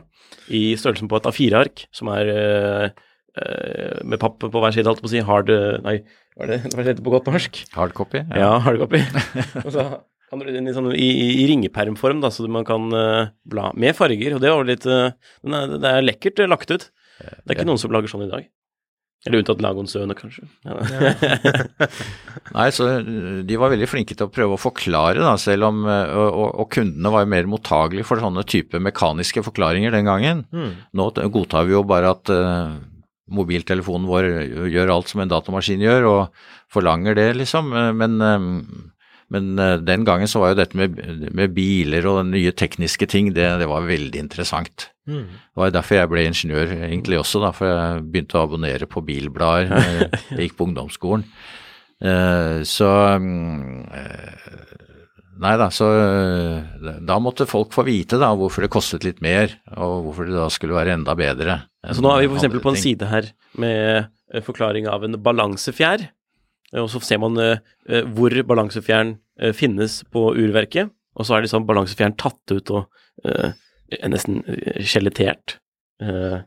[0.53, 3.05] i størrelsen på et A4-ark, som er eh,
[3.41, 5.95] eh, med papp på hver side, holdt på å si, hard eh, Nei,
[6.35, 7.61] hva er det hva er det heter på godt norsk?
[7.73, 8.25] Hardcopy?
[8.35, 9.01] Ja, hardcopy.
[9.65, 9.87] Og så
[10.29, 11.09] kan du den i, sånn, i,
[11.41, 14.35] i ringepermform, da, så man kan øh, bla med farger.
[14.35, 16.89] Og det var litt øh, den er, Det er lekkert lagt ut.
[17.21, 18.47] Det er ikke noen som lager sånn i dag.
[19.25, 20.45] Eller unntatt Lagon Søne, kanskje.
[20.67, 20.75] Ja.
[22.57, 23.07] Nei, så eh,
[23.47, 26.67] de var veldig flinke til å prøve å forklare, da, selv om eh, og, og,
[26.75, 30.45] kundene var jo mer mottagelige for sånne type mekaniske forklaringer den gangen.
[30.53, 30.75] Mm.
[30.93, 32.77] Nå godtar vi jo bare at uh,
[33.33, 34.29] mobiltelefonen vår
[34.69, 37.73] gjør alt som en datamaskin gjør, og forlanger det, liksom.
[37.97, 38.21] Men,
[39.33, 40.99] men den gangen så var jo dette med,
[41.33, 44.91] med biler og nye tekniske ting, det, det var veldig interessant.
[45.05, 45.27] Mm.
[45.29, 49.03] Det var derfor jeg ble ingeniør egentlig også, da, for jeg begynte å abonnere på
[49.05, 49.69] bilblader
[50.33, 51.27] jeg gikk på ungdomsskolen.
[52.65, 52.87] Så
[55.35, 59.51] Nei da, så eh, da måtte folk få vite da hvorfor det kostet litt mer,
[59.75, 61.57] og hvorfor det da skulle være enda bedre.
[61.91, 62.61] Så nå er vi f.eks.
[62.63, 63.27] på en side her
[63.59, 66.07] med eh, forklaring av en balansefjær,
[66.79, 67.37] og så ser man
[68.17, 69.13] hvor balansefjæren
[69.55, 72.89] finnes på urverket, og så er liksom balansefjæren tatt ut og
[74.11, 74.41] nesten
[74.85, 75.57] skjelettert.
[76.01, 76.43] Uh,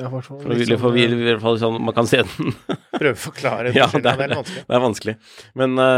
[0.00, 2.56] ja, for, for, for, liksom, for, i hvert fall sånn man kan se den.
[3.00, 4.52] Prøve å forklare ja, det, er, det, er.
[4.62, 5.16] Det er vanskelig.
[5.58, 5.88] Men det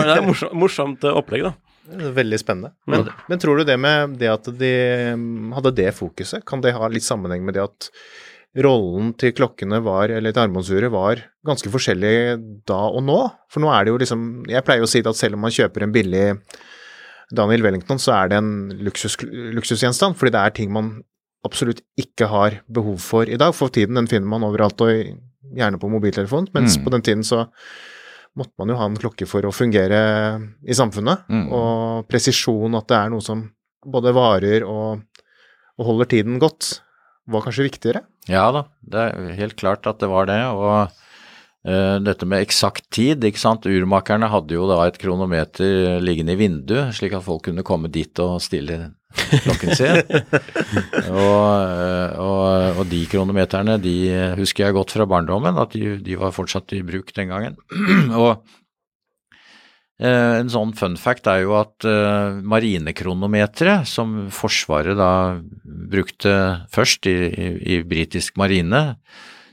[0.00, 1.56] er et morsomt, morsomt opplegg, da.
[1.86, 2.72] Veldig spennende.
[2.86, 3.26] Men, mm.
[3.28, 4.72] men, tror du det med det at de
[5.18, 7.90] mm, hadde det fokuset, kan det ha litt sammenheng med det at
[8.64, 12.14] rollen til klokkene var, eller til armbåndsuret var ganske forskjellig
[12.68, 13.18] da og nå?
[13.52, 15.84] For nå er det jo liksom Jeg pleier å si at selv om man kjøper
[15.84, 16.24] en billig
[17.34, 18.52] Daniel Wellington, så er det en
[18.86, 19.16] luksus,
[19.56, 20.92] luksusgjenstand, fordi det er ting man
[21.46, 23.54] absolutt ikke har behov for i dag.
[23.54, 25.18] For tiden den finner man overalt, og
[25.56, 26.84] gjerne på mobiltelefon, mens mm.
[26.84, 27.44] på den tiden så
[28.36, 30.00] måtte man jo ha en klokke for å fungere
[30.66, 31.24] i samfunnet.
[31.32, 31.46] Mm.
[31.56, 33.46] Og presisjon, at det er noe som
[33.86, 35.00] både varer og,
[35.78, 36.80] og, holder tiden godt,
[37.30, 38.04] var kanskje viktigere?
[38.30, 40.38] Ja da, det er helt klart at det var det.
[40.52, 40.92] Og
[41.66, 43.66] dette med eksakt tid, ikke sant.
[43.66, 48.22] Urmakerne hadde jo da et kronometer liggende i vinduet, slik at folk kunne komme dit
[48.22, 49.98] og stille klokken sin.
[51.16, 51.48] og,
[52.20, 52.44] og,
[52.76, 53.96] og, de kronometerne de
[54.38, 57.58] husker jeg godt fra barndommen, at de, de var fortsatt i bruk den gangen.
[58.20, 58.44] og
[59.98, 61.86] eh, en sånn fun fact er jo at
[62.46, 65.12] marinekronometeret, som Forsvaret da
[65.64, 66.36] brukte
[66.74, 68.84] først i, i, i britisk marine,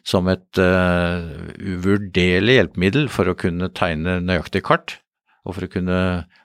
[0.07, 1.23] som et uh,
[1.59, 4.97] uvurderlig hjelpemiddel for å kunne tegne nøyaktig kart,
[5.43, 5.99] og for å kunne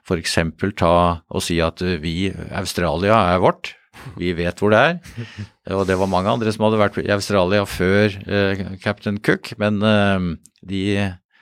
[0.07, 0.37] f.eks.
[0.79, 0.93] ta
[1.27, 3.73] og si at vi, Australia er vårt,
[4.19, 4.99] vi vet hvor det er.
[5.75, 9.83] Og det var mange andre som hadde vært i Australia før uh, Captain Cook, men
[9.83, 10.29] uh,
[10.65, 10.83] de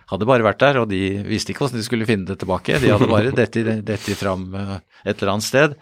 [0.08, 2.80] hadde bare vært der, og de visste ikke hvordan de skulle finne det tilbake.
[2.80, 5.76] De hadde bare dette fram eh, et eller annet sted.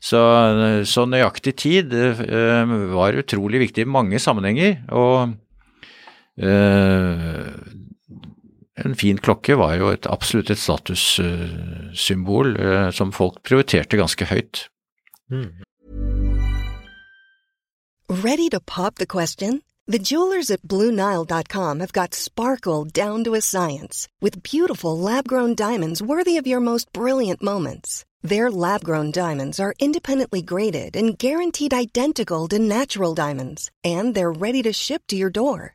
[0.00, 0.20] Så,
[0.88, 4.78] så nøyaktig tid uh, var utrolig viktig i mange sammenhenger.
[4.96, 5.34] og eh,
[8.84, 14.68] en fin klokke var jo et, absolutt et statussymbol uh, som folk prioriterte ganske høyt.
[15.30, 15.50] Mm.
[18.08, 19.62] Ready to pop the question?
[19.86, 26.02] The jewelers at BlueNile.com have got sparkle down to a science with beautiful lab-grown diamonds
[26.02, 28.04] worthy of your most brilliant moments.
[28.22, 34.62] Their lab-grown diamonds are independently graded and guaranteed identical to natural diamonds, and they're ready
[34.62, 35.74] to ship to your door.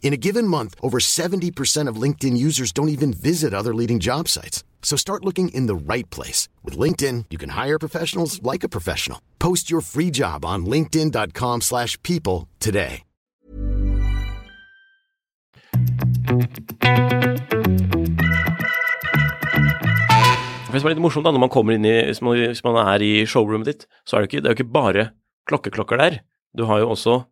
[0.00, 4.28] In a given month, over 70% of LinkedIn users don't even visit other leading job
[4.28, 4.64] sites.
[4.82, 6.48] So start looking in the right place.
[6.64, 9.20] With LinkedIn, you can hire professionals like a professional.
[9.38, 13.04] Post your free job on linkedin.com slash people today.
[20.68, 22.76] Det som er litt morsomt da, når man kommer inn i, hvis man, hvis man
[22.84, 25.04] er i showroomet ditt, så er det, ikke, det er jo ikke bare
[25.50, 26.18] klokkeklokker der.
[26.54, 27.22] Du har jo også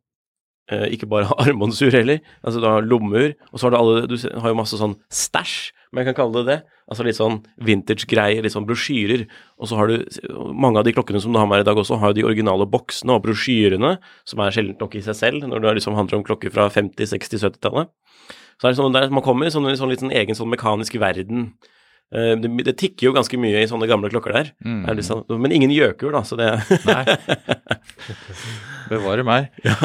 [0.67, 2.19] Eh, ikke bare armbåndsur heller.
[2.43, 5.71] Altså du har lommeur, og så har du alle Du har jo masse sånn stæsj,
[5.93, 6.57] om jeg kan kalle det det.
[6.91, 9.27] Altså litt sånn vintage-greier, litt sånn brosjyrer.
[9.63, 10.03] Og så har du
[10.55, 12.67] Mange av de klokkene som du har med i dag også, har jo de originale
[12.67, 16.27] boksene og brosjyrene, som er sjeldent nok i seg selv, når det liksom handler om
[16.27, 17.95] klokker fra 50-, 60-, 70-tallet.
[18.59, 20.99] Så er det sånn der man kommer i sånn, sånn litt sånn egen sånn mekanisk
[20.99, 21.51] verden.
[22.15, 24.55] Uh, det, det, tikker jo ganske mye i sånne gamle klokker der.
[24.67, 24.87] Mm.
[24.99, 26.55] Liksom, men ingen gjøkur, da, så det
[26.87, 27.03] Nei.
[28.91, 29.53] Bevare meg.
[29.67, 29.77] Ja.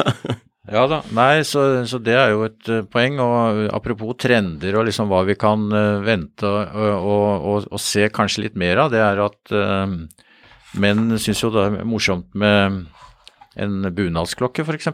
[0.70, 3.18] Ja da, nei, så, så, det er jo et uh, poeng.
[3.22, 8.46] Og apropos trender og liksom hva vi kan uh, vente og, og, og, se kanskje
[8.46, 9.96] litt mer av, det er at uh,
[10.78, 12.84] menn syns jo det er morsomt med
[13.60, 14.92] en bunadsklokke, f.eks.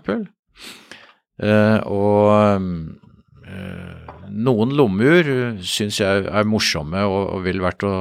[1.39, 2.65] Uh, og
[4.29, 5.29] noen lommeur
[5.65, 7.93] syns jeg er morsomme og, og vil verdt å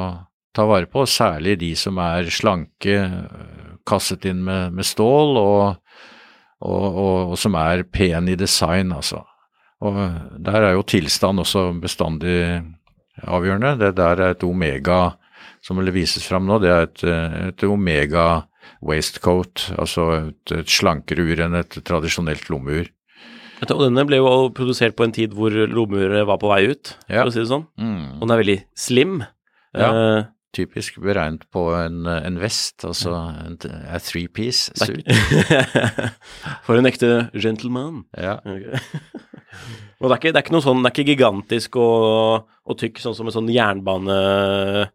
[0.56, 2.97] ta vare på, særlig de som er slanke,
[3.88, 5.38] kasset inn med, med stål.
[5.38, 5.87] og
[6.61, 9.23] og, og, og, som er pen i design, altså.
[9.85, 9.97] Og
[10.41, 12.63] der er jo tilstand også bestandig
[13.21, 13.75] avgjørende.
[13.77, 15.11] Det der er et omega
[15.61, 17.03] som vil vises fram nå, det er et,
[17.51, 18.43] et omega
[18.83, 22.89] waistcoat, altså et, et slankere ur enn et tradisjonelt lommeur.
[23.65, 27.23] Og denne ble jo produsert på en tid hvor lommeuret var på vei ut, Ja.
[27.23, 27.65] for å si det sånn.
[27.81, 28.01] Mm.
[28.19, 29.15] Og den er veldig slim.
[29.77, 29.87] Ja.
[29.89, 35.03] Eh, Typisk beregnet på en, en vest, altså en, en three-piece suit.
[36.65, 38.05] for en ekte gentleman.
[38.17, 38.38] Ja.
[38.41, 38.79] Okay.
[39.99, 42.73] og det er, ikke, det er ikke noe sånn, det er ikke gigantisk og, og
[42.79, 44.88] tykk, sånn som en sånn jernbanelommer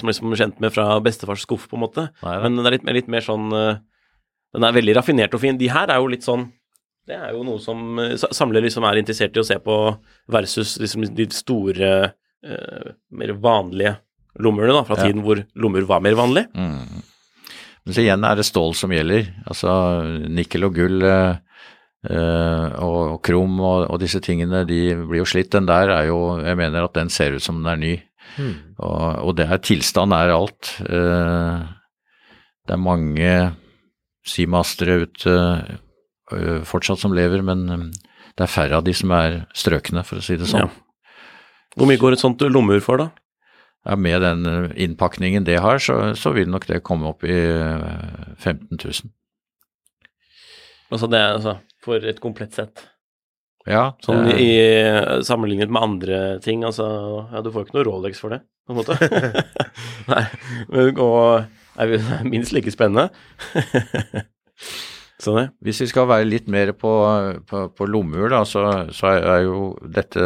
[0.00, 2.04] som liksom er kjent med fra bestefars skuff, på en måte.
[2.24, 2.36] Nei.
[2.44, 3.76] Men den er litt, mer- litt mer sånn eh,
[4.56, 5.58] Den er veldig raffinert og fin.
[5.60, 6.48] De her er jo litt sånn
[7.06, 9.76] Det er jo noe som samler, samlere liksom er interessert i å se på,
[10.30, 11.90] versus liksom de store,
[12.44, 13.96] eh, mer vanlige
[14.40, 15.06] lommerne da, fra Ja.
[15.08, 16.46] tiden hvor lommer var mer vanlig.
[16.54, 17.02] Mm.
[17.84, 19.30] Men så igjen er det stål som gjelder.
[19.48, 19.72] Altså
[20.28, 21.36] nikkel og gull eh,
[22.10, 25.50] eh, og, og krom og, og disse tingene, de blir jo slitt.
[25.52, 27.94] Den der er jo Jeg mener at den ser ut som den er ny.
[28.78, 30.76] Og, og det er tilstand er alt.
[30.86, 31.64] Eh,
[32.68, 33.32] det er mange
[34.26, 35.34] simastere ute
[36.30, 37.84] eh, fortsatt som lever, men eh,
[38.36, 40.68] det er færre av de som er strøkne, for å si det sånn.
[40.68, 40.86] Ja.
[41.78, 43.10] Hvor mye går et sånt lommeur for, da?
[43.86, 47.32] Ja, med den eh, innpakningen det har, så, så vil nok det komme opp i
[47.32, 49.10] eh, 15 000.
[50.90, 51.54] Altså det er altså
[51.84, 52.82] for et komplett sett.
[53.68, 54.50] Ja, Sånn det i,
[55.24, 56.86] sammenlignet med andre ting, altså
[57.30, 58.96] Ja, du får ikke noe Rolex for det, på en måte.
[60.10, 60.22] Nei,
[60.72, 61.44] men, og
[61.80, 63.10] er vi- det er minst like spennende.
[65.20, 65.46] sånn det.
[65.64, 66.92] Hvis vi skal være litt mer på,
[67.48, 68.64] på, på lommeur, da, så,
[68.96, 70.24] så er jo dette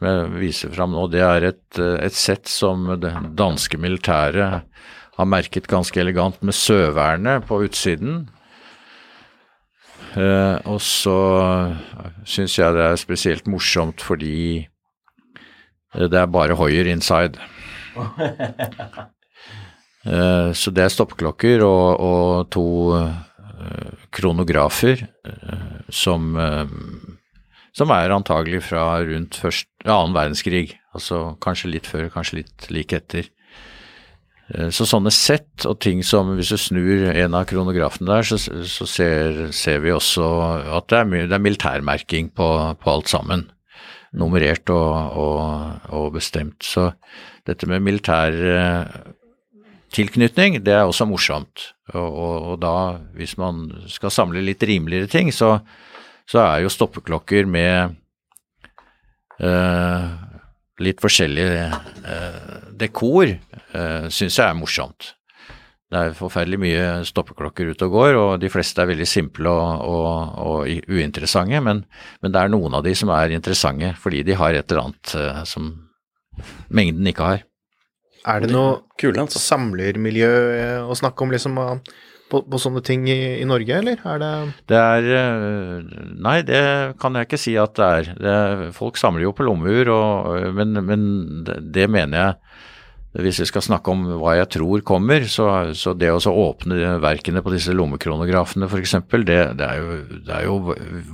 [0.00, 4.64] som jeg viser fram nå, det er et, eh, et sett som det danske militæret
[5.20, 8.30] har merket ganske elegant med Søvernet på utsiden.
[10.16, 11.18] Eh, og så
[12.24, 17.36] syns jeg det er spesielt morsomt fordi eh, det er bare Hoier inside.
[20.00, 22.62] Eh, så det er stoppeklokker og, og to
[22.96, 26.30] eh, kronografer eh, som,
[27.76, 30.72] som er antagelig fra rundt først, annen verdenskrig.
[30.96, 33.28] Altså kanskje litt før, kanskje litt like etter.
[34.54, 38.38] Eh, Så sånne sett og ting som hvis du snur en av kronografene der, så,
[38.66, 40.26] så ser, ser vi også
[40.80, 43.46] at det er, det er militærmerking på, på alt sammen.
[44.12, 46.66] Nummerert og, og, og bestemt.
[46.66, 46.88] Så
[47.46, 49.12] dette med militær eh,
[49.94, 51.70] tilknytning, det er også morsomt.
[51.94, 52.10] Og,
[52.50, 52.74] og da,
[53.14, 55.60] hvis man skal samle litt rimeligere ting, så,
[56.30, 57.96] så er jo stoppeklokker med
[59.42, 60.10] eh,
[60.80, 65.14] litt forskjellig eh, dekor, eh, syns jeg er morsomt.
[65.90, 69.88] Det er forferdelig mye stoppeklokker ute og går, og de fleste er veldig simple og,
[69.90, 71.82] og, og uinteressante, men,
[72.22, 75.14] men det er noen av de som er interessante fordi de har et eller annet
[75.18, 75.72] eh, som
[76.70, 77.42] mengden ikke har.
[78.28, 79.42] Er det noe Kule, altså.
[79.42, 81.58] samlermiljø eh, å snakke om liksom
[82.30, 84.32] på, på sånne ting i, i Norge, eller er det
[84.70, 86.62] Det er eh, Nei, det
[87.02, 88.10] kan jeg ikke si at det er.
[88.20, 91.08] Det, er- folk samler jo på lommeur, og- men, men
[91.46, 92.36] det, det mener jeg
[93.26, 96.92] Hvis vi skal snakke om hva jeg tror kommer, så, så det å så åpne
[97.02, 98.92] verkene på disse lommekronografene f.eks.,
[99.26, 99.96] det, det, er jo,
[100.28, 100.58] det er jo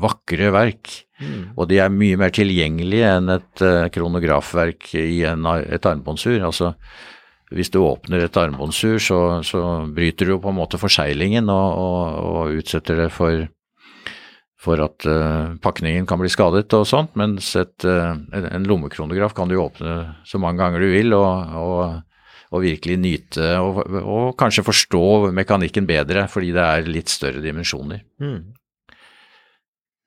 [0.04, 0.90] vakre verk.
[1.56, 6.36] Og de er mye mer tilgjengelige enn et eh, kronografverk i en, et armbåndsur.
[6.44, 6.74] Altså,
[7.54, 9.60] hvis du åpner et armbåndsur, så, så
[9.94, 13.44] bryter du på en måte forseglingen og, og, og utsetter det for,
[14.58, 19.50] for at uh, pakningen kan bli skadet og sånt, mens et, uh, en, lommekronograf kan
[19.50, 22.02] du åpne så mange ganger du vil og, og,
[22.56, 25.06] virkelig nyte og, kanskje forstå
[25.36, 28.00] mekanikken bedre, fordi det er litt større dimensjoner.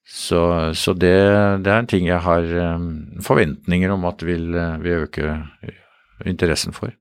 [0.10, 0.39] Så,
[0.73, 1.13] så det,
[1.62, 2.88] det er en ting jeg har um,
[3.21, 5.36] forventninger om at vil, eh, vil øke
[6.25, 6.95] interessen for.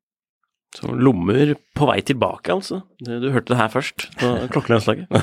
[0.76, 2.82] Så lommer på vei tilbake, altså.
[3.00, 5.08] Du, du hørte det her først på klokkelandslaget.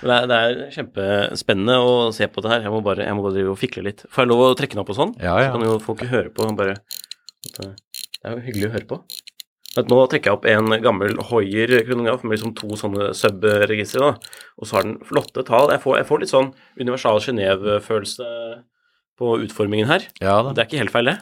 [0.00, 2.62] Det, er, det er kjempespennende å se på det her.
[2.64, 4.04] Jeg må bare, jeg må bare drive og fikle litt.
[4.14, 5.12] Får jeg lov å trekke den opp og sånn?
[5.20, 5.50] Ja, ja.
[5.50, 6.46] Så kan jo folk høre på.
[6.56, 6.78] Bare,
[7.58, 7.66] det
[8.24, 9.00] er jo hyggelig å høre på.
[9.78, 14.14] Nå trekker jeg opp en gammel Hoier-kronograf med liksom to sånne sub-registre.
[14.58, 15.70] Og så har den flotte tall.
[15.74, 16.48] Jeg får, jeg får litt sånn
[16.80, 18.30] universal Genéve-følelse
[19.20, 20.08] på utformingen her.
[20.24, 20.40] Ja.
[20.50, 21.18] Det er ikke helt feil, det.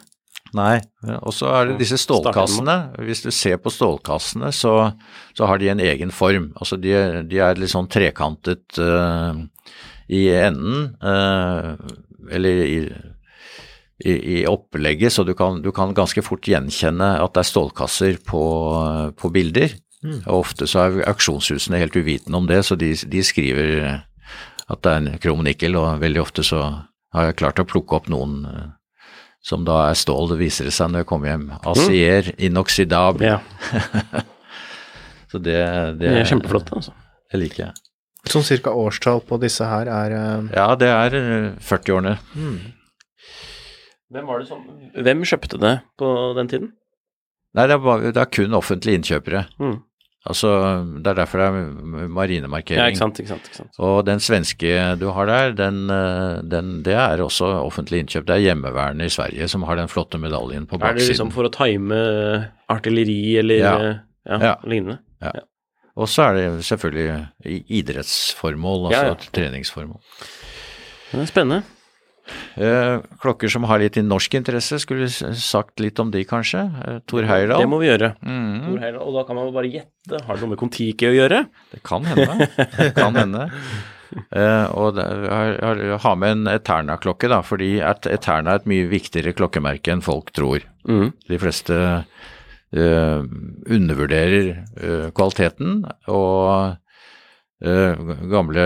[0.56, 0.78] Nei.
[1.20, 2.76] Og så er det disse stålkassene.
[3.04, 4.74] Hvis du ser på stålkassene, så,
[5.37, 6.50] så har de en egen form.
[6.56, 6.94] Altså de,
[7.28, 9.37] de er litt sånn trekantet uh,
[10.08, 11.74] i enden, uh,
[12.32, 12.78] eller i,
[14.04, 18.22] i, i opplegget, så du kan, du kan ganske fort gjenkjenne at det er stålkasser
[18.24, 18.42] på,
[19.18, 19.76] på bilder.
[20.07, 23.72] Og ofte så er auksjonshusene helt uvitende om det, så de, de skriver
[24.68, 26.62] at det er en krom nikkel, og veldig ofte så
[27.16, 28.66] har jeg klart å plukke opp noen eh,
[29.45, 31.47] som da er stål, det viser det seg når jeg kommer hjem.
[31.70, 33.36] Acier inoxidable.
[33.36, 33.39] Ja,
[35.28, 35.59] Så det,
[36.01, 36.95] det, det er kjempeflott, altså.
[37.28, 37.74] Det liker jeg.
[38.32, 40.49] Sånn cirka årstall på disse her er uh...
[40.57, 42.14] Ja, det er eh, 40-årene.
[44.09, 44.64] Hvem var det som
[44.97, 46.09] Hvem kjøpte det på
[46.39, 46.70] den tiden?
[47.57, 49.45] Nei, det er, bare, det er kun offentlige innkjøpere.
[49.61, 49.76] Mm.
[50.26, 50.48] Altså,
[50.98, 52.80] det er derfor det er marinemarkering.
[52.80, 53.46] Ja, ikke sant, ikke sant.
[53.46, 53.78] ikke sant.
[53.78, 58.26] Og den svenske du har der, den, eh, den, det er også offentlig innkjøp.
[58.26, 61.08] Det er hjemmevernet i Sverige som har den flotte medaljen på Er det baksiden.
[61.08, 61.94] liksom for å time
[62.68, 63.78] artilleri eller Ja.
[63.78, 63.94] Ja,
[64.28, 64.54] ja, Ja.
[64.66, 64.98] lignende?
[65.98, 67.32] Og så er det selvfølgelig
[67.70, 69.14] idrettsformål, altså Ja, ja.
[69.32, 70.00] treningsformål.
[71.12, 71.62] Det er spennende.
[72.59, 76.64] Eh, klokker som har litt i norsk interesse, skulle sagt litt om de kanskje?
[76.85, 77.62] Eh, Tor Heyerdahl?
[77.62, 78.14] Det må vi gjøre.
[78.22, 78.64] Mhm.
[78.66, 80.24] Tor Heyerdahl, Og da kan man bare gjette.
[80.24, 81.45] Har det noe med Kon-Tiki å gjøre?
[81.72, 82.49] Det kan hende.
[82.79, 83.51] Det kan hende.
[84.33, 84.97] Uh, og
[86.01, 90.64] har med en Eterna-klokke, da, fordi Eterna er et mye viktigere klokkemerke enn folk tror.
[90.89, 91.12] Mm.
[91.29, 93.20] De fleste uh,
[93.68, 96.79] undervurderer uh, kvaliteten, og
[97.59, 98.64] gamle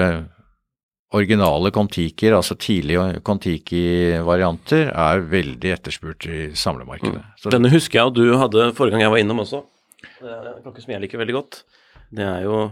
[1.12, 7.22] originale Kon-Tikier, altså tidlige Kon-Tiki-varianter, er veldig etterspurt i samlemarkedet.
[7.40, 9.62] Så Denne husker jeg, og du hadde forrige gang jeg var innom også.
[10.22, 11.62] Det er en klokke som jeg liker veldig godt.
[12.12, 12.62] Det er jo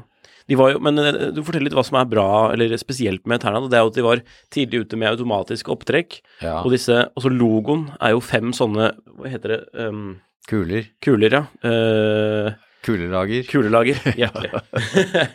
[0.51, 3.43] de var jo, Men eh, du forteller litt hva som er bra, eller spesielt med
[3.43, 3.69] Ternan.
[3.71, 6.19] Det er jo at de var tidlig ute med automatisk opptrekk.
[6.43, 9.61] ja, Og disse, også logoen er jo fem sånne Hva heter det?
[9.79, 10.19] Um,
[10.51, 10.89] kuler.
[11.05, 11.45] kuler, ja.
[11.63, 12.51] Uh,
[12.83, 13.45] Kulelager.
[13.47, 14.01] kulelager.
[14.21, 15.29] Hjertelig.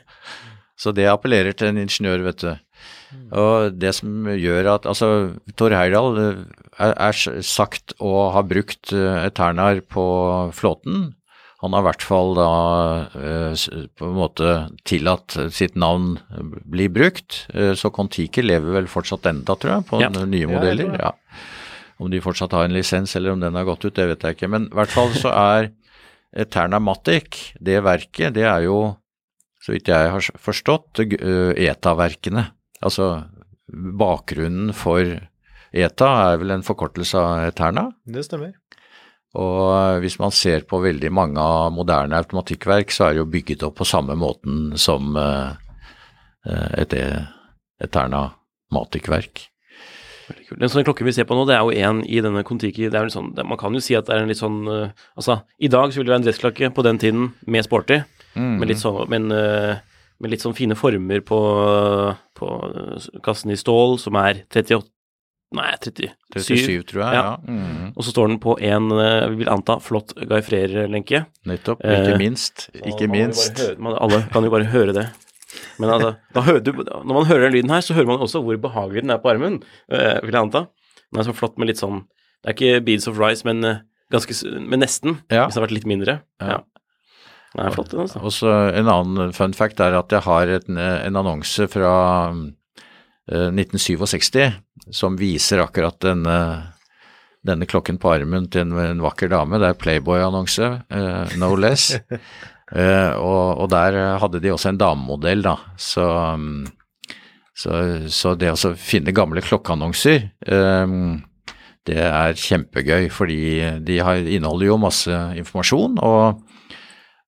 [0.76, 2.50] Så det appellerer til en ingeniør, vet du.
[3.36, 5.10] Og det som gjør at Altså,
[5.58, 6.42] Tor Heyerdahl eh,
[6.80, 10.06] er, er sagt å ha brukt eh, Eternar på
[10.56, 11.14] flåten.
[11.64, 12.48] Han har i hvert fall da
[13.16, 13.66] eh,
[13.98, 14.50] på en måte
[14.86, 16.18] tillatt sitt navn
[16.70, 17.46] bli brukt.
[17.56, 20.10] Eh, Så Kon-Tiki lever vel fortsatt enda, tror jeg, på Ja.
[20.10, 20.94] nye modeller.
[21.00, 21.14] Ja.
[21.98, 24.36] Om de fortsatt har en lisens, eller om den har gått ut, det vet jeg
[24.36, 24.50] ikke.
[24.52, 25.72] Men i hvert fall så er
[26.36, 28.98] Eterna Matic, det verket, det er jo,
[29.64, 32.50] så vidt jeg har forstått, eh, ETA-verkene.
[32.86, 33.08] Altså
[33.98, 35.02] bakgrunnen for
[35.76, 37.88] ETA er vel en forkortelse av Eterna.
[38.06, 38.54] Det stemmer.
[39.36, 43.32] Og eh, hvis man ser på veldig mange av moderne automatikkverk, så er det jo
[43.34, 45.50] bygget opp på samme måten som eh,
[46.48, 47.26] eh, et E-
[47.84, 48.30] Eterna
[48.72, 49.42] Matic-verk.
[50.30, 50.62] Veldig kult.
[50.62, 52.88] Den sånne klokken vi ser på nå, det er jo en i denne Kon-Tiki.
[52.90, 55.68] Det er sånn, Man kan jo si at det er en litt sånn Altså, i
[55.70, 58.04] dag så ville det være en dressklokke på den tiden med sporty,
[58.36, 58.58] Mm.
[58.60, 59.78] men litt sånn, men, uh,
[60.22, 61.40] med litt sånn fine former på,
[62.40, 62.50] på
[63.26, 64.88] kassen i stål, som er 38
[65.56, 66.10] Nei, 37.
[66.36, 67.16] 37, tror jeg.
[67.16, 67.20] Ja.
[67.22, 67.36] Ja.
[67.48, 67.92] Mm.
[67.96, 71.22] Og så står den på en, uh, vi vil anta, flott Guy Freyr-lenke.
[71.48, 71.84] Nettopp.
[71.86, 72.66] Eh, Ikke minst.
[72.74, 73.62] Eh, Ikke minst.
[73.62, 75.06] høre- man, alle kan jo bare høre det.
[75.80, 76.16] Men altså,
[76.66, 79.22] du, når man hører den lyden her, så hører man også hvor behagelig den er
[79.24, 80.66] på armen, eh, vil jeg anta.
[81.14, 82.02] Den er så flott med litt sånn
[82.44, 83.80] Det er ikke Beads of Rice, men, eh,
[84.12, 85.22] ganske, men nesten.
[85.32, 85.46] Ja.
[85.46, 86.20] Hvis det har vært litt mindre.
[86.42, 86.58] Ja.
[86.58, 86.60] Ja.
[87.56, 88.20] Den er flott, den, altså.
[88.20, 91.92] Og så en annen fun fact er at jeg har en, en annonse fra
[93.32, 94.58] eh, 1967
[94.94, 96.38] som viser akkurat denne,
[97.48, 99.62] denne klokken på armen til en, en vakker dame.
[99.62, 101.96] Det er Playboy-annonse, uh, no less.
[101.96, 105.56] uh, og, og der hadde de også en damemodell, da.
[105.80, 106.06] Så,
[107.56, 107.80] så,
[108.12, 111.24] så det å finne gamle klokkeannonser um,
[111.86, 113.40] det er kjempegøy, fordi
[113.86, 116.45] de har, inneholder jo masse informasjon, og Eh,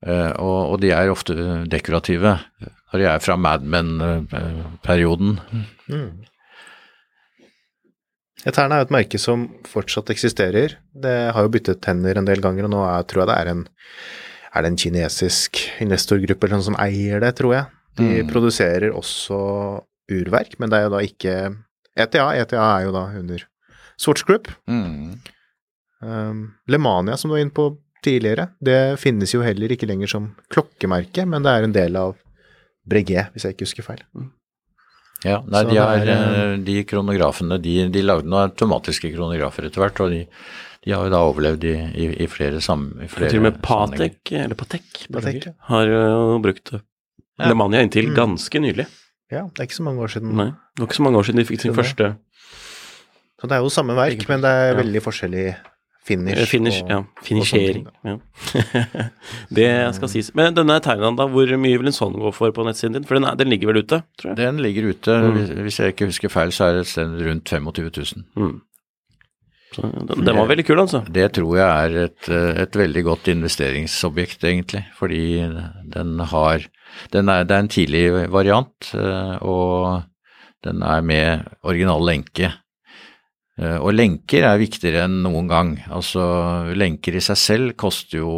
[0.05, 1.33] og, og de er ofte
[1.71, 2.35] dekorative
[2.93, 5.39] når de er fra Mad Men-perioden.
[8.47, 10.77] Eterna er et merke som fortsatt eksisterer.
[10.93, 13.51] Det har jo byttet tenner en del ganger, og nå er, tror jeg det er
[13.55, 13.63] en
[14.57, 17.65] er det en kinesisk investorgruppe eller noe som eier det, tror jeg.
[17.99, 18.29] De Mm.
[18.31, 19.37] produserer også
[20.09, 21.33] urverk, men det er jo da ikke
[21.97, 22.23] ETA.
[22.41, 23.43] ETA er jo da under
[23.99, 24.47] Swatch Group.
[24.69, 25.19] Mm.
[26.01, 27.67] Um, Lemania, som du var inne på
[28.07, 32.15] tidligere, det finnes jo heller ikke lenger som klokkemerke, men det er en del av
[32.87, 34.03] Breguet, hvis jeg ikke husker feil.
[35.25, 39.65] Ja, nei, de, er, er, eh, eh, de kronografene de, de lagde noen automatiske kronografer
[39.67, 40.19] etter hvert, og de,
[40.85, 43.31] de har jo da overlevd i, i, i flere sammenhenger.
[43.33, 43.57] Til og med.
[43.65, 45.55] Patek, eller Patek, Patek, ja.
[45.71, 46.77] har jo brukt
[47.37, 47.51] Ja.
[47.51, 48.15] Lemania inntil Mm.
[48.17, 48.87] ganske nylig.
[49.29, 50.31] Ja, det er ikke så mange år siden.
[50.33, 51.83] Nei, det var ikke så mange år siden de fikk sin Det det.
[51.83, 52.07] første
[53.37, 55.43] Så det er jo samme verk, men det er veldig forskjellig
[56.07, 56.39] finish.
[56.41, 56.99] Eh, Finish, og- ja.
[57.27, 57.87] Finishering.
[58.07, 58.15] Ja.
[59.59, 60.29] det skal sies.
[60.37, 63.07] Men denne Thailand, da, hvor mye vil en sånn gå for på nettsiden din?
[63.09, 64.39] For den, er, den ligger vel ute, tror jeg?
[64.39, 65.37] Den ligger ute, Mm.
[65.65, 68.25] hvis, jeg ikke husker feil, så er det et sted rundt 25 000.
[68.39, 68.55] Mm.
[69.75, 71.01] Så den, den var veldig kul, altså.
[71.11, 72.29] Det tror jeg er et,
[72.63, 74.85] et veldig godt investeringsobjekt, egentlig.
[74.97, 75.23] Fordi
[75.93, 76.63] den har
[77.11, 80.03] den er, Det er en tidlig variant, eh, og
[80.63, 82.47] Den er med original lenke.
[83.57, 85.77] Eh, Og lenker er viktigere enn noen gang.
[85.89, 86.23] Altså,
[86.77, 88.33] lenker i seg selv koster jo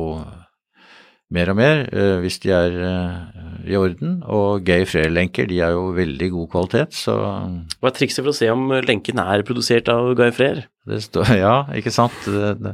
[1.30, 5.76] mer og mer eh, hvis de er eh, i orden, og gay Frere-lenker de er
[5.76, 9.92] jo veldig god kvalitet, så Hva er trikset for å se om lenken er produsert
[9.94, 10.66] av Guy Frere?
[10.90, 12.18] det står Ja, ikke sant.
[12.26, 12.74] Det,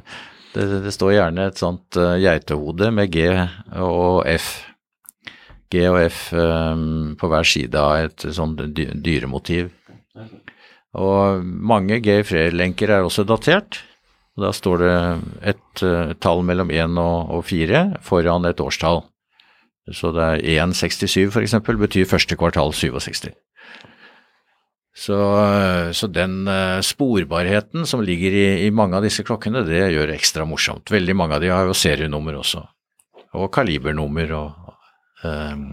[0.55, 3.27] det, det, står gjerne et sånt eh, geitehode med G
[3.81, 4.53] og F.
[5.73, 9.01] G og F på hver side av et sånt dyremotiv.
[9.03, 9.73] dyremotiv.
[10.95, 13.81] Og mange gay Frere-lenker er også datert.
[14.39, 14.95] Da står det
[15.53, 19.03] et uh, tall mellom 1 og, og 4 foran et årstall.
[19.93, 23.29] Så det er 1,67 for eksempel, betyr første kvartal 67.
[24.95, 29.91] Så, eh, så den eh, sporbarheten som ligger i, i mange av disse klokkene, det
[29.91, 30.87] gjør det ekstra morsomt.
[30.91, 32.63] Veldig mange av de har jo serienummer også,
[33.35, 34.31] og kalibernummer.
[34.39, 34.71] Og,
[35.27, 35.65] um,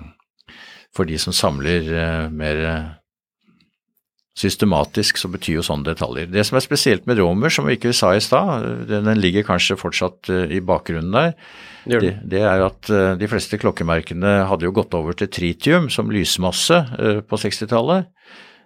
[0.93, 2.65] for de som samler uh, mer
[4.39, 6.31] systematisk, så betyr jo sånne detaljer.
[6.33, 9.77] Det som er spesielt med Romer, som vi ikke sa i stad, den, ligger kanskje
[9.81, 11.35] fortsatt eh, i bakgrunnen der,
[11.85, 16.11] Det det, er at eh, de fleste klokkemerkene hadde jo gått over til tritium som
[16.15, 18.07] lysmasse eh, på 60-tallet,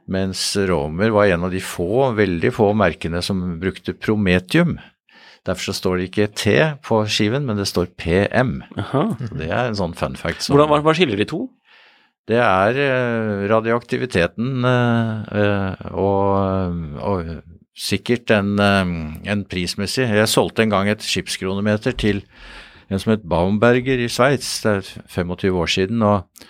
[0.06, 4.76] mens Romer var en av de få, veldig få merkene som brukte prometium.
[5.46, 6.54] Derfor så står det ikke T
[6.86, 8.60] på skiven, men det står PM.
[8.78, 9.02] Aha.
[9.32, 10.42] Det er en sånn fun fact.
[10.42, 11.48] som- Hvordan, hva skiller de to?
[12.26, 17.30] Det er eh, radioaktiviteten eh, eh, og, og
[17.76, 22.24] sikkert en, en prismessig Jeg solgte en gang et skipskronometer til
[22.90, 26.46] en som het Baumberger i Sveits, det er 25 år siden, og,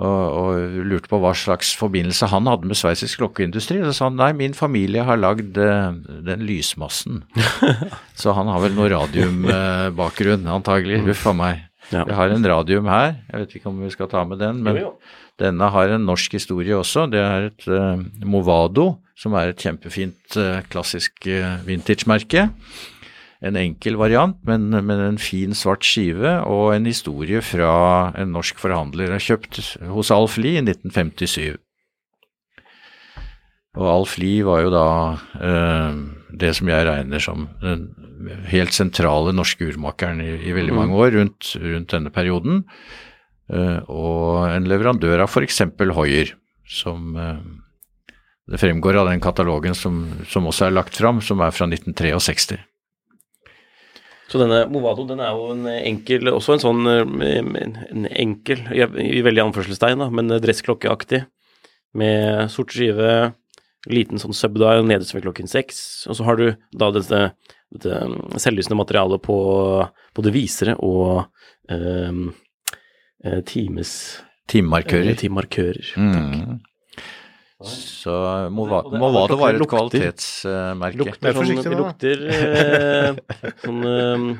[0.00, 3.82] og, og lurte på hva slags forbindelse han hadde med sveitsisk klokkeindustri.
[3.84, 7.20] Så sa han nei, min familie har lagd den lysmassen.
[8.20, 11.02] så han har vel noe radiumbakgrunn, antagelig.
[11.04, 11.60] Huff a meg.
[11.92, 12.04] Ja.
[12.08, 14.78] Vi har en radium her, jeg vet ikke om vi skal ta med den, men
[14.78, 14.92] Jo, jo.
[15.40, 17.06] denne har en norsk historie også.
[17.12, 22.48] Det er et uh, Movado, som er et kjempefint uh, klassisk uh, vintage-merke.
[23.44, 28.58] En enkel variant, men, men en fin svart skive, og en historie fra en norsk
[28.62, 29.10] forhandler.
[29.10, 29.60] Jeg har kjøpt
[29.92, 31.60] hos Alf Lie i 1957.
[33.74, 34.88] Og Alf Lie var jo da
[35.42, 35.96] eh,
[36.38, 37.88] det som jeg regner som den
[38.50, 42.62] helt sentrale norske urmakeren i, i veldig mange år rundt, rundt denne perioden.
[43.52, 45.60] Uh, og en leverandør av f.eks.
[45.96, 46.32] Hoier,
[46.64, 47.42] som uh,
[48.50, 52.60] det fremgår av den katalogen som, som også er lagt fram, som er fra 1963.
[54.28, 59.20] Så denne Movado den er jo en enkel, også en sånn eh, en enkel, i
[59.24, 61.22] veldig anførselstegn, da, men dressklokkeaktig,
[61.94, 63.10] med sort skive,
[63.90, 67.32] liten sånn subdial nederst ved klokken seks, og så har du da dette,
[67.74, 67.98] dette
[68.40, 69.36] selvlysende materialet på
[70.16, 71.26] både visere og
[71.68, 75.10] eh, times Timemarkører.
[75.12, 75.92] eh, timemarkører.
[75.96, 76.60] Mm.
[77.64, 78.12] Så
[78.52, 80.96] må Og det- være var et lukter- kvalitetsmerke.
[81.00, 83.14] Lukter sånn, det lukter eh,
[83.64, 84.36] sånn, eh,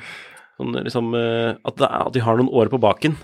[0.58, 1.14] sånn liksom
[1.64, 3.16] at, det er, at de har noen år på baken.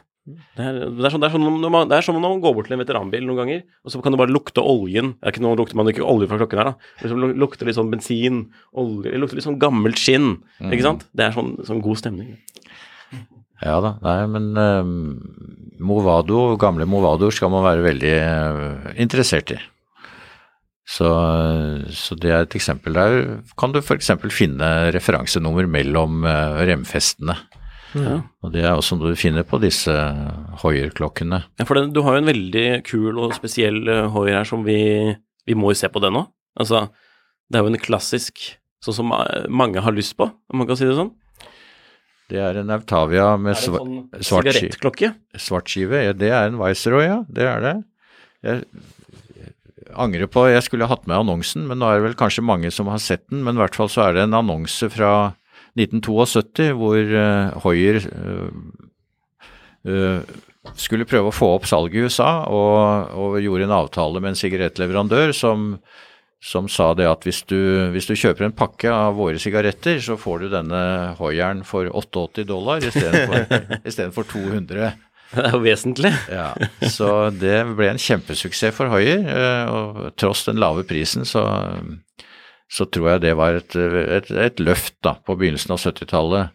[0.57, 2.45] Det er, det, er sånn, det, er sånn når man, det er som når man
[2.45, 5.15] går bort til en veteranbil noen ganger, og så kan du bare lukte oljen.
[5.19, 6.93] Det er ikke noe lukter man ikke olje fra klokken her, da.
[7.01, 10.33] Det liksom lukter litt sånn bensin, olje, det lukter litt sånn gammelt skinn.
[10.69, 11.09] Ikke sant?
[11.17, 12.39] Det er sånn, sånn god stemning.
[13.61, 14.95] Ja da, nei, men eh,
[15.85, 19.59] Movado, gamle Movado skal man være veldig uh, interessert i.
[20.91, 21.07] Så,
[21.95, 23.17] så det er et eksempel der.
[23.61, 24.11] Kan du f.eks.
[24.35, 27.37] finne referansenummer mellom uh, remfestene.
[27.97, 28.21] Ja.
[28.45, 29.95] Og det er også noe du finner på disse
[30.63, 31.43] Hoier-klokkene.
[31.59, 34.63] Ja, for den, du har jo en veldig kul og spesiell uh, Hoier her som
[34.67, 34.79] vi
[35.49, 36.27] Vi må jo se på den nå.
[36.61, 36.85] Altså,
[37.51, 38.43] det er jo en klassisk
[38.85, 41.11] sånn som uh, mange har lyst på, om man kan si det sånn.
[42.31, 45.11] Det er en Autavia med Er det sånn svart skive.
[45.35, 46.05] svart skive.
[46.05, 47.19] Ja, det er en Viceroy, ja.
[47.27, 47.75] Det er det.
[48.47, 48.63] Jeg
[49.99, 52.91] angrer på Jeg skulle hatt med annonsen, men nå er det vel kanskje mange som
[52.93, 53.43] har sett den.
[53.47, 55.35] Men i hvert fall så er det en annonse fra
[55.79, 58.47] 1972 hvor uh, Hoier eh,
[59.87, 60.39] eh,
[60.77, 64.41] skulle prøve å få opp salget i USA, og, og gjorde en avtale med en
[64.41, 65.77] sigarettleverandør som,
[66.43, 67.61] som sa det at hvis du,
[67.95, 70.83] hvis du kjøper en pakke av våre sigaretter, så får du denne
[71.21, 73.47] Hoieren for 88 dollar istedenfor
[73.89, 74.93] istedenfor 200.
[75.31, 76.11] Det er jo vesentlig.
[76.27, 76.49] Ja,
[76.91, 81.45] så det ble en kjempesuksess for Hoier, eh, og tross den lave prisen så,
[82.71, 86.55] så tror jeg det var et, et, et løft da, på begynnelsen av 70-tallet.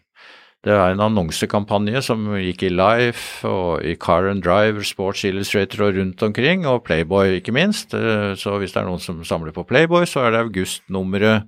[0.66, 5.84] Det er en annonsekampanje som gikk i Life og i Car and Drive, Sports Illustrator
[5.86, 7.94] og rundt omkring, og Playboy ikke minst.
[7.94, 11.46] Eh, Så hvis det er noen som samler på Playboy, så er det augustnummeret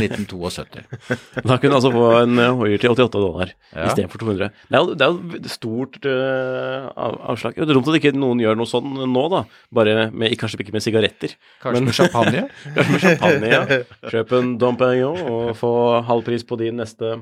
[0.00, 0.80] 1972.
[1.44, 3.84] Da kunne du altså få en eh, Hoier til 88 dollar Ja.
[3.90, 4.48] istedenfor 200.
[4.70, 6.88] Det er det er jo stort uh,
[7.34, 7.54] avslag.
[7.60, 9.44] Det er dumt at ikke noen gjør noe sånn nå, da.
[9.76, 11.36] Bare med, kanskje ikke med sigaretter.
[11.60, 12.46] Kanskje med champagne?
[12.78, 13.62] Kanskje med champagne, ja.
[14.14, 15.74] Kjøp en Dom Perignon og få
[16.08, 17.18] halv pris på din neste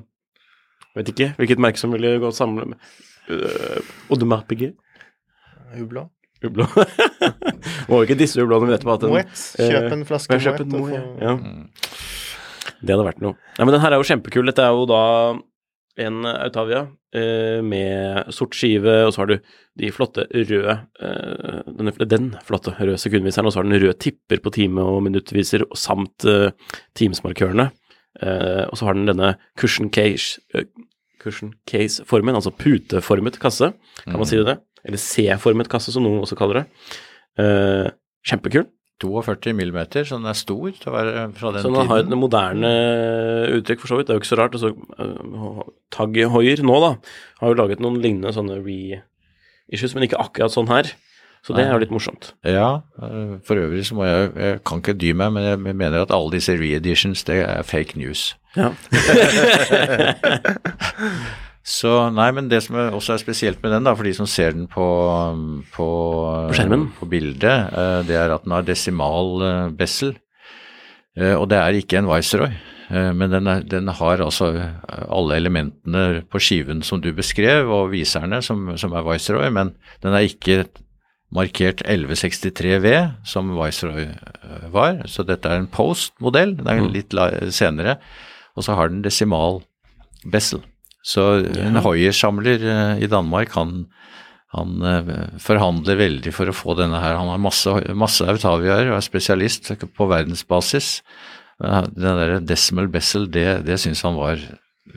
[0.99, 2.91] Vet ikke hvilket merke som ville gått sammen med
[3.33, 3.79] uh,
[4.13, 4.77] Audemars Piguet.
[5.79, 6.09] Ubla.
[6.45, 6.67] Ubla.
[7.89, 9.45] Må ikke disse hublåene, vite på at en, Moet.
[9.57, 10.61] Kjøp en flaske en Moet.
[10.61, 11.37] og Moët, ja.
[12.83, 13.39] Det hadde vært noe.
[13.57, 14.49] Nei, men den her er jo kjempekul.
[14.51, 15.03] Dette er jo da
[16.03, 19.35] en Autavia eh, med sort skive, og så har du
[19.79, 24.41] de flotte røde eh, den, Den flotte røde sekundviseren, og så har den røde tipper
[24.43, 26.51] på time- og minuttviser, og samt eh,
[26.99, 27.69] timesmarkørene.
[28.21, 30.67] Eh, og så har den denne cushion eh,
[31.23, 33.73] cushion case-formen, altså puteformet kasse,
[34.05, 34.59] kan man si det?
[34.85, 36.65] Eller C-formet kasse, som noen også kaller det.
[37.39, 37.91] Eh,
[38.27, 38.69] kjempekul.
[39.03, 42.13] 42 millimeter, så den er stor til å være fra den Så den har et
[42.15, 42.69] moderne
[43.57, 44.07] uttrykk, for så vidt.
[44.07, 44.55] Det er jo ikke så rart.
[44.55, 46.93] Altså, uh, Tag Hoier nå, da,
[47.41, 50.93] har jo laget noen lignende sånne re-issues, men ikke akkurat sånn her.
[51.43, 52.33] Så det er jo litt morsomt.
[52.47, 52.69] Ja,
[53.43, 56.31] for øvrig så må jeg Jeg kan ikke dy meg, men jeg mener at alle
[56.37, 58.37] disse re-editions, det er fake news.
[58.57, 58.71] Ja.
[61.63, 64.51] Så nei, men det som også er spesielt med den, da, for de som ser
[64.57, 64.83] den på,
[65.77, 65.87] på,
[66.51, 66.89] På skjermen.
[66.99, 70.17] på bildet, eh, det er at den har desimal eh, bessel.
[71.15, 72.51] Eh, Og det er ikke en Viceroy,
[72.93, 74.51] men den, er, den har altså
[75.09, 79.71] alle elementene på skiven som du beskrev, og viserne som, som er Viceroy, men
[80.03, 80.67] den er ikke
[81.33, 82.93] markert 1163V,
[83.25, 85.03] som Viceroy eh, var.
[85.11, 87.17] Så dette er en Post-modell, Det er litt
[87.55, 87.99] senere.
[88.57, 89.63] Og så har den desimal
[90.29, 90.63] bessel.
[91.03, 93.87] Så en Hoier-samler eh, i Danmark, han,
[94.55, 95.13] han eh,
[95.43, 97.19] forhandler veldig for å få denne her.
[97.19, 100.99] Han har masse, masse Autaviaer og er spesialist på verdensbasis.
[101.63, 104.41] Den der decimal bessel, det, det syns han var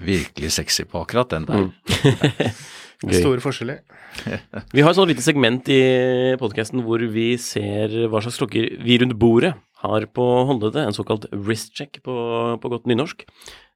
[0.01, 1.67] virkelig sexy på akkurat den der.
[3.03, 3.17] Gøy.
[3.19, 3.81] Store forskjeller.
[4.75, 5.81] Vi har et sånt lite segment i
[6.39, 9.51] podkasten hvor vi ser hva slags klokker vi rundt bordet
[9.85, 12.15] har på håndleddet, en såkalt wrist check på,
[12.61, 13.25] på godt nynorsk.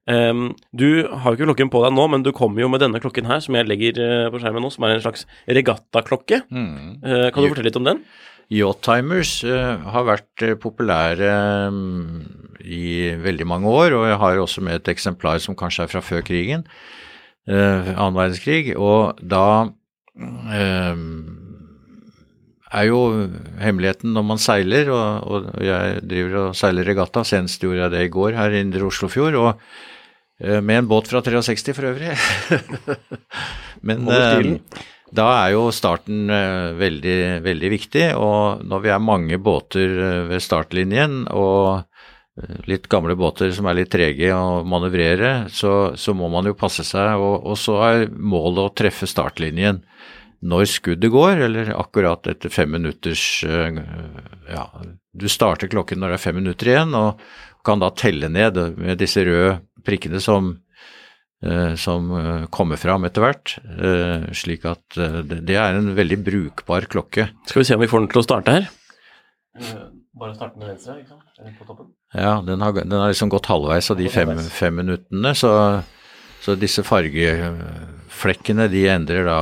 [0.10, 3.02] Um, du har jo ikke klokken på deg nå, men du kommer jo med denne
[3.04, 6.42] klokken her, som jeg legger eh, på skjermen nå, som er en slags regattaklokke.
[6.50, 8.02] Eh, kan du fortelle litt om den?
[8.50, 11.34] Yachttimers uh, har vært eh, populære
[11.70, 12.24] um,
[12.66, 16.02] i veldig mange år, og jeg har også med et eksemplar som kanskje er fra
[16.02, 17.09] før krigen, uh,
[17.48, 19.70] annen verdenskrig, og da
[20.20, 21.06] eh,
[22.70, 23.00] er jo
[23.62, 28.04] hemmeligheten når man seiler, og, og jeg driver og seiler regatta, senest gjorde jeg det
[28.06, 29.50] i går her i Indre Oslofjord, og
[30.44, 32.14] eh, med en båt fra 63 for øvrig.
[33.88, 34.54] Men eh,
[35.16, 40.22] da er jo starten eh, veldig, veldig viktig, og når vi er mange båter eh,
[40.30, 41.99] ved startlinjen, og eh,
[42.70, 46.86] litt gamle båter som er litt trege å manøvrere, så, så må man jo passe
[46.88, 49.84] seg, og, og så er målet å treffe startlinjen
[50.40, 53.82] når skuddet går, eller akkurat etter fem minutters eh,
[54.48, 54.66] Ja,
[55.12, 57.20] du starter klokken når det er fem minutter igjen, og
[57.68, 60.54] kan da telle ned med disse røde prikkene som
[61.44, 65.92] eh, som eh, kommer fram etter hvert, eh, slik at eh, det, det er en
[65.98, 67.32] veldig brukbar klokke.
[67.50, 68.70] Skal vi se om vi får den til å starte her.
[70.18, 71.28] Bare starte med venstre, ikke sant?
[71.38, 71.92] Eller På toppen.
[72.18, 75.52] Ja, den har, den har liksom gått halvveis av de fem, fem minuttene, så,
[76.42, 79.38] så disse fargeflekkene de endrer da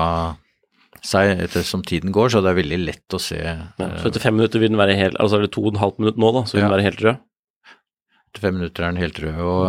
[1.08, 3.40] seg etter som tiden går, så det er veldig lett å se.
[3.40, 5.72] Ja, eh, så etter fem minutter vil den være helt Altså er det to og
[5.76, 7.24] en halv minutt nå, da, så vil den være helt rød.
[8.28, 9.40] Etter fem minutter er den helt rød.
[9.48, 9.66] Og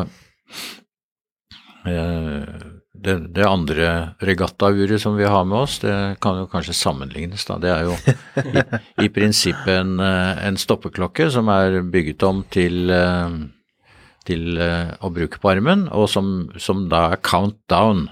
[1.93, 3.91] eh, det, det andre
[4.25, 5.95] regattauret som vi har med oss, det
[6.25, 7.59] kan jo kanskje sammenlignes, da.
[7.63, 7.95] Det er jo
[8.43, 8.65] i,
[9.07, 13.39] i prinsippet en, eh, en stoppeklokke som er bygget om til eh,
[14.29, 18.07] til eh, å bruke på armen, og som, som da er countdown.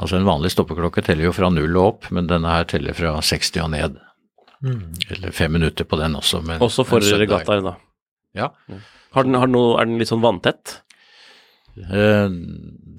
[0.00, 3.18] Altså en vanlig stoppeklokke teller jo fra null og opp, men denne her teller fra
[3.20, 4.00] 60 og ned.
[4.62, 6.40] Eller fem minutter på den også.
[6.46, 7.74] Men, Også for regattaer, da.
[8.38, 8.48] Ja.
[9.12, 10.78] Har den, har den noe, er den litt sånn vanntett?
[11.78, 12.28] Eh,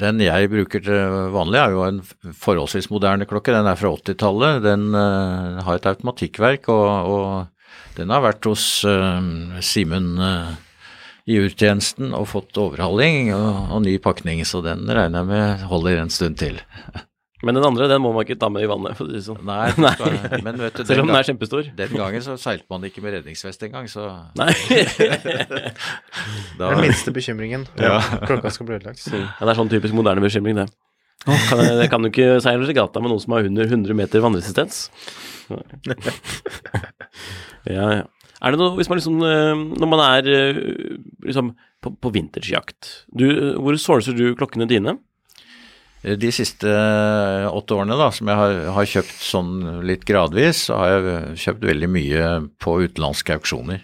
[0.04, 2.02] Den jeg bruker til vanlig er jo en
[2.34, 3.54] forholdsvis moderne klokke.
[3.54, 4.64] Den er fra 80-tallet.
[4.66, 9.22] Den eh, har et automatikkverk, og, og den har vært hos uh,
[9.62, 10.54] Simen eh,
[11.30, 16.02] i urtjenesten og fått overhaling og, og ny pakning, så den regner jeg med holder
[16.02, 16.62] en stund til.
[17.44, 19.26] Men den andre, den må man ikke ta med i vannet, for å si det
[19.26, 19.42] sånn.
[19.48, 20.40] Nei, Nei.
[20.46, 21.68] men vet du, Selv om den er kjempestor.
[21.76, 24.08] Den gangen så seilte man ikke med redningsvest engang, så
[24.40, 24.54] Nei.
[24.80, 27.68] Det er den minste bekymringen.
[27.82, 28.00] Ja.
[28.30, 29.04] Klokka skal bli ødelagt.
[29.12, 30.70] ja, det er sånn typisk moderne bekymring, det.
[31.24, 34.86] Kan, jeg, kan du ikke seile regatta med noen som har under 100 meter vannresistens?
[37.68, 38.04] ja, ja.
[38.44, 40.58] Er det noe, hvis man liksom, eh, når man er eh,
[41.24, 44.98] liksom på, på vintersjakt, hvor sourcer du klokkene dine?
[46.04, 49.52] De siste eh, åtte årene da, som jeg har, har kjøpt sånn
[49.88, 52.24] litt gradvis, så har jeg kjøpt veldig mye
[52.60, 53.80] på utenlandske auksjoner.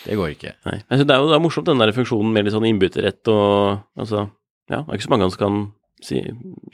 [0.03, 0.57] Det går ikke.
[0.67, 0.81] Nei.
[0.89, 3.85] Altså, det er jo det er morsomt den der funksjonen med litt sånn innbytterrett og
[4.01, 4.27] altså,
[4.71, 5.61] ja, det er ikke så mange som kan
[6.03, 6.23] si,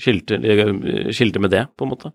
[0.00, 0.38] skilte,
[1.14, 2.12] skilte med det, på en måte.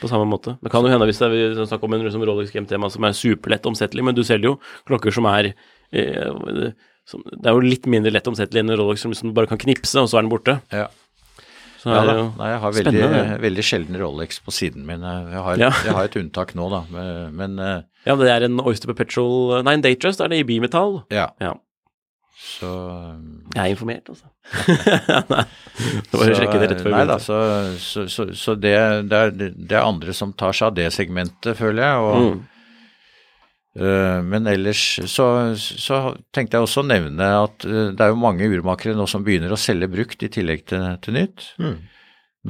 [0.00, 0.56] På samme måte.
[0.62, 3.04] Det kan jo hende hvis det er vi snakker om en liksom Rolex GMT-tema som
[3.08, 5.52] er superlett omsettelig, men du selger jo klokker som er
[5.92, 6.72] eh,
[7.08, 9.58] som, Det er jo litt mindre lett omsettelig enn en Rolex som liksom bare kan
[9.58, 10.60] knipse, og så er den borte.
[10.70, 10.86] Ja.
[11.80, 12.12] Så Ja er da.
[12.12, 15.00] det jo Nei, jeg har veldig, veldig sjelden Rolex på siden min.
[15.00, 15.70] Jeg har, Ja.
[15.84, 19.64] jeg har et unntak nå, da, men, men eh, Ja, det er en Oyster Perpetual
[19.64, 21.02] Nei, en Datejust er det i bimetall.
[21.10, 21.30] ja.
[21.40, 21.54] Ja.
[22.40, 22.68] Så
[23.54, 24.30] Jeg er informert, altså.
[26.10, 26.94] Så, sjekke det rett før.
[26.94, 27.36] Nei da, så,
[27.80, 28.72] så, så, så det,
[29.10, 32.08] det, er, det er andre som tar seg av det segmentet, føler jeg.
[32.08, 32.40] Og,
[33.70, 33.84] Mm.
[33.84, 35.26] uh, men ellers så,
[35.56, 36.00] så
[36.34, 39.52] tenkte jeg også å nevne at uh, det er jo mange urmakere nå som begynner
[39.54, 41.46] å selge brukt i tillegg til, til nytt.
[41.62, 41.76] Mm.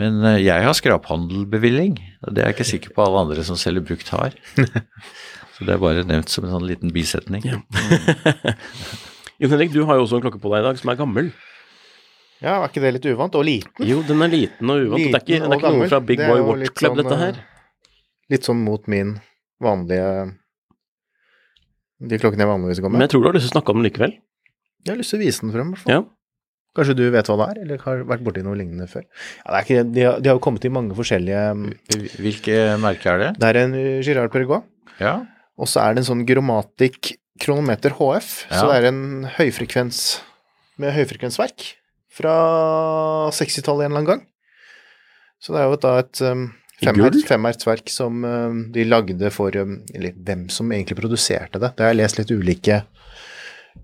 [0.00, 3.58] Men uh, jeg har skraphandelbevilling, og det er jeg ikke sikker på alle andre som
[3.60, 4.34] selger brukt har.
[5.58, 7.42] så det er bare nevnt som en sånn liten bisetning.
[7.46, 7.60] Ja.
[9.40, 11.30] Jon Henrik, du har jo også en klokke på deg i dag som er gammel.
[12.40, 13.36] Ja, er ikke det litt uvant?
[13.40, 13.86] Og liten?
[13.88, 15.00] Jo, den er liten og uvant.
[15.00, 17.38] det er ikke, det er ikke noe fra Big Boy Watch Club, sånn, dette her.
[18.32, 19.16] Litt sånn mot min
[19.60, 20.10] vanlige
[22.00, 23.80] De klokkene jeg vanligvis går Men jeg tror du har lyst til å snakke om
[23.80, 24.14] den likevel.
[24.84, 25.94] Jeg har lyst til å vise den frem, i hvert fall.
[25.96, 26.02] Ja.
[26.76, 29.08] Kanskje du vet hva det er, eller har vært borti noe lignende før?
[29.40, 31.42] Ja, det er ikke, de, har, de har jo kommet i mange forskjellige
[32.20, 33.30] Hvilke merker er det?
[33.40, 34.68] Det er en uh, Girard Perregaux,
[35.00, 35.16] Ja,
[35.60, 38.30] og så er det en sånn Gromatic kronometer HF.
[38.50, 39.04] Så det er en
[39.38, 40.20] høyfrekvens
[40.80, 41.74] med høyfrekvensverk
[42.20, 42.34] fra
[43.34, 44.24] 60-tallet en eller annen gang.
[45.40, 46.46] Så det er jo da et um,
[46.80, 51.72] femhertsverk fem som um, de lagde for um, Eller hvem som egentlig produserte det.
[51.76, 52.82] Det har jeg lest litt ulike,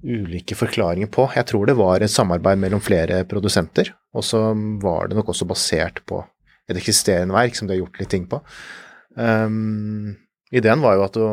[0.04, 1.28] ulike forklaringer på.
[1.36, 4.50] Jeg tror det var et samarbeid mellom flere produsenter, og så
[4.82, 6.20] var det nok også basert på
[6.66, 8.42] et eksisterende verk som de har gjort litt ting på.
[9.16, 10.16] Um,
[10.52, 11.30] ideen var jo at å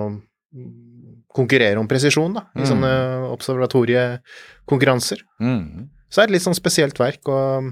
[1.34, 2.68] konkurrere om presisjon, da, i Mm.
[2.70, 2.92] sånne
[3.34, 5.22] observatoriekonkurranser.
[5.42, 5.90] mm.
[6.14, 7.72] Så er det litt sånn spesielt verk, og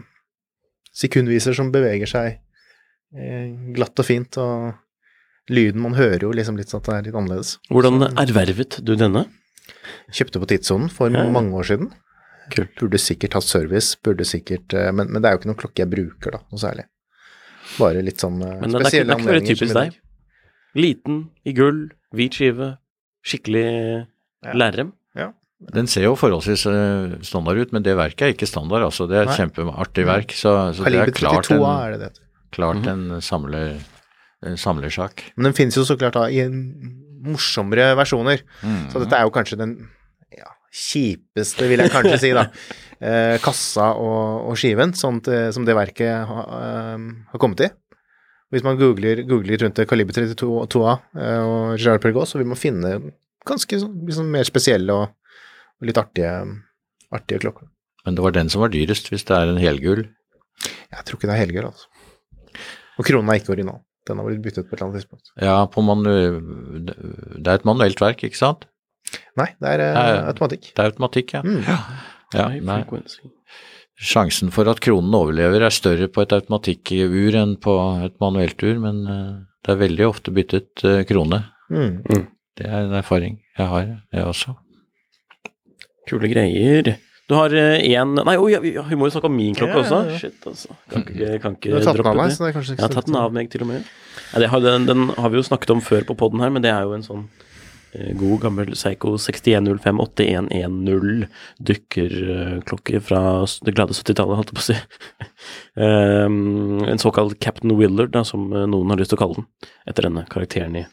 [0.97, 2.39] sekundviser som beveger seg
[3.15, 4.73] eh, glatt og fint, og
[5.49, 7.57] lyden man hører jo liksom litt sånn at det er litt annerledes.
[7.69, 9.27] Hvordan ervervet du denne?
[10.11, 11.91] Kjøpte på tidssonen for Ja, mange år siden.
[12.51, 12.73] Kult.
[12.79, 15.83] Burde sikkert hatt service, burde sikkert eh, men, men det er jo ikke noen klokke
[15.85, 16.85] jeg bruker, da, noe særlig.
[17.77, 18.65] Bare litt sånn spesielle anledninger.
[18.65, 19.99] Men det er ikke, det er ikke typisk deg.
[20.81, 22.77] Liten, i gull, hvit skive,
[23.25, 23.67] skikkelig
[24.41, 24.53] Ja.
[24.57, 24.93] lærrem.
[25.69, 28.87] Den ser jo forholdsvis eh, standard ut, men det verket er ikke standard.
[28.87, 30.33] altså Det er et kjempeartig verk.
[30.33, 33.13] Så, så det er klart 32 en, er det det Klart mm -hmm.
[33.15, 33.79] en samler,
[34.43, 35.23] en samlersak.
[35.35, 36.49] Men den finnes jo så klart da i
[37.23, 38.41] morsommere versjoner.
[38.63, 38.89] Mm.
[38.91, 39.87] Så dette er jo kanskje den
[40.37, 42.47] ja, kjipeste, vil jeg kanskje si, da.
[43.01, 46.97] Eh, kassa og, og skiven, sånt som det verket ha, eh,
[47.31, 47.69] har kommet i.
[48.51, 52.59] Hvis man googler, googler rundt det Kaliber 32A eh, og Gerard Perregaux, så vil man
[52.59, 52.97] finne
[53.47, 55.13] ganske sånn, liksom mer spesielle og,
[55.79, 56.33] og litt artige,
[57.15, 57.69] artige klokker.
[58.05, 60.03] Men det var den som var dyrest, hvis det er en helgull.
[60.91, 61.87] Jeg tror ikke det er helgull, altså.
[62.99, 63.79] Og kronen er ikke original.
[64.09, 65.31] Den har blitt byttet på et eller annet tidspunkt.
[65.39, 66.09] Ja, på manu
[66.81, 68.65] det er et manuelt verk, ikke sant?
[69.37, 70.23] Nei, det er det Ja, ja.
[70.31, 70.71] automatikk.
[70.75, 71.41] Det er automatikk, ja.
[71.45, 71.61] Mm.
[71.67, 71.77] ja
[72.35, 72.81] ja nei.
[74.01, 77.75] Sjansen for at kronen overlever er større på et automatikkur enn på
[78.07, 81.43] et manuelt ur, men eh, det er veldig ofte byttet eh, krone.
[81.69, 82.25] Mm.
[82.57, 84.55] Det er en erfaring jeg har, jeg også.
[86.09, 86.95] Kule greier.
[87.29, 89.99] Du har én Nei, oi, vi, vi må jo snakke om min klokke Ja, ja,
[90.01, 90.17] også.
[90.19, 90.75] Shit, altså.
[90.91, 92.87] Kan ikke, kan Du har tatt den av meg, så det er kanskje ikke Jeg
[92.89, 93.93] har tatt den av meg til og med.
[94.33, 96.65] Ja, det har, den, den har vi jo snakket om før på poden her, men
[96.65, 97.50] det er jo en sånn eh,
[97.91, 101.25] god gammel Seiko 6105-8110
[101.59, 103.21] dykkerklokke fra
[103.65, 104.77] det glade 70-tallet, holdt jeg på å si.
[105.75, 109.47] Um, en såkalt Captain Willard, da, som eh, noen har lyst til å kalle den,
[109.89, 110.83] etter denne karakteren i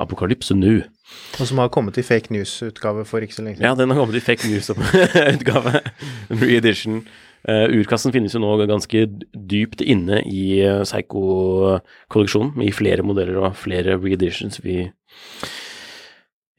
[0.00, 0.76] Apokalypse NU.
[1.38, 3.68] Og som har kommet i fake news-utgave for ikke så lenge siden.
[3.68, 5.72] Ja, den har kommet i fake news-utgave.
[6.40, 6.94] Re-edition.
[7.44, 9.00] Uh, urkassen finnes jo nå ganske
[9.52, 14.56] dypt inne i Psycho-kolleksjonen, i flere modeller og flere re-editions.
[14.64, 14.88] Vi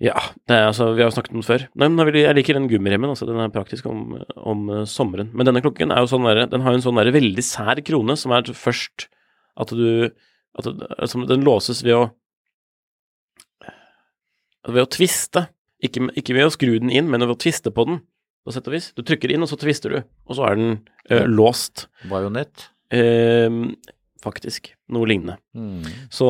[0.03, 1.65] Ja, det er, altså, vi har jo snakket om den før.
[1.79, 5.29] Nei, men jeg liker den gummiremmen, altså, den er praktisk om, om uh, sommeren.
[5.31, 7.79] Men denne klokken er jo sånn der, den har jo en sånn der veldig sær
[7.87, 9.07] krone, som er først
[9.55, 10.11] at du
[10.55, 12.03] at det, altså, Den låses ved å
[14.65, 15.45] ved å tviste.
[15.83, 17.99] Ikke, ikke, ved å skru den inn, men ved å tviste på den,
[18.45, 18.87] på sett og vis.
[18.97, 20.71] Du trykker inn, og så tvister du, og så er den
[21.11, 21.85] uh, låst.
[22.09, 22.69] Bajonett?
[22.89, 23.75] Uh,
[24.23, 24.71] faktisk.
[24.95, 25.37] Noe lignende.
[25.53, 25.85] Mm.
[26.13, 26.29] Så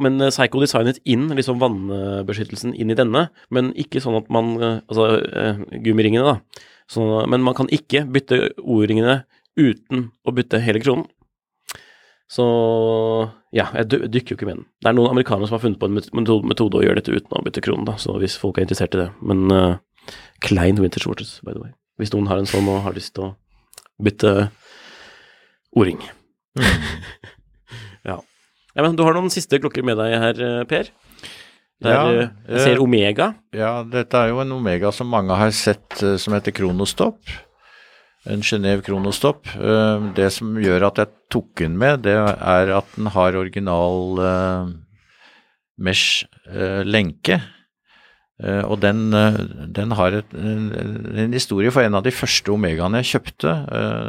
[0.00, 4.54] Men uh, Psycho designet inn liksom vannbeskyttelsen inn i denne, men ikke sånn at man
[4.62, 5.08] Altså
[5.84, 6.68] gummiringene, da.
[6.90, 9.22] Så, men man kan ikke bytte O-ringene
[9.56, 11.06] uten å bytte hele kronen.
[12.32, 12.44] Så
[13.52, 14.66] ja, jeg dykker jo ikke med den.
[14.80, 17.36] Det er noen amerikanere som har funnet på en metode, metode å gjøre dette uten
[17.36, 19.08] å bytte kronen, da, så hvis folk er interessert i det.
[19.20, 20.14] Men uh,
[20.44, 21.74] klein winter shorts, by the way.
[22.00, 23.32] Hvis noen har en sånn og har lyst til å
[24.02, 24.48] bytte
[25.76, 26.00] O-ring.
[26.56, 26.64] Mm.
[28.10, 28.18] ja.
[28.74, 28.82] Ja.
[28.82, 30.90] Men du har noen siste klokker med deg her, eh, Per?
[31.82, 33.32] Der, ja, jeg ser Omega.
[33.56, 37.18] Ja, dette er jo en Omega som mange har sett som heter Kronostopp
[38.30, 39.48] en Genéve Kronostopp.
[39.56, 44.22] Eh, det som gjør at jeg tok den med, det er at den har original
[45.82, 47.40] mesh-lenke.
[48.42, 49.12] Og den,
[49.70, 50.70] den har et, en,
[51.14, 53.52] en, historie for en av de første Omegaene jeg kjøpte.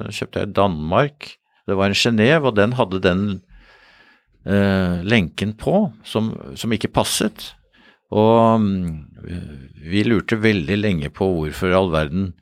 [0.09, 1.27] kjøpte jeg i Danmark.
[1.69, 3.25] Det var en Genéve, og den hadde den
[4.43, 7.53] lenken på som, som, ikke passet.
[8.11, 9.05] Og um,
[9.79, 12.33] vi lurte veldig lenge på hvorfor i all verden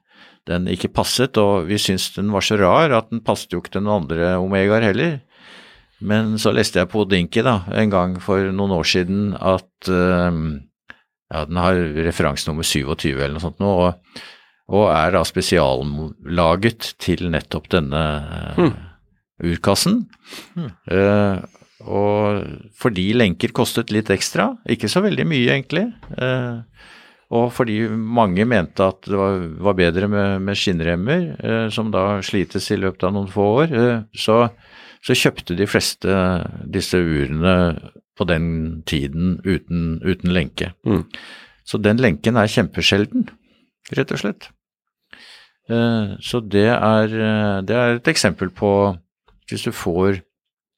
[0.50, 3.76] den ikke passet, og vi syntes den var så rar at den passet jo ikke
[3.78, 5.20] den andre Omegaer heller.
[6.02, 10.34] Men så leste jeg på Dinky da, en gang for noen år siden at uh,
[11.32, 11.78] ja, den har
[12.10, 14.22] referansenummer 27 eller noe sånt nå, og,
[14.72, 18.74] og, er da spesiallaget til nettopp denne uh, hmm.
[19.52, 20.02] urkassen.
[20.58, 20.72] Mm.
[20.90, 22.44] Uh, og
[22.78, 26.62] fordi lenker kostet litt ekstra, ikke så veldig mye egentlig, uh,
[27.32, 32.80] og fordi mange mente at det var, bedre med, skinnremmer, eh, som da slites i
[32.80, 34.38] løpet av noen få år, eh, så,
[35.00, 36.18] så, kjøpte de fleste
[36.68, 37.54] disse urene
[38.20, 38.48] på den
[38.84, 40.74] tiden uten, uten lenke.
[40.84, 41.06] Mm.
[41.64, 43.30] Så den lenken er kjempesjelden,
[43.96, 44.50] rett og slett.
[45.72, 47.16] Eh, så det er,
[47.64, 48.98] det er et eksempel på
[49.48, 50.22] Hvis du får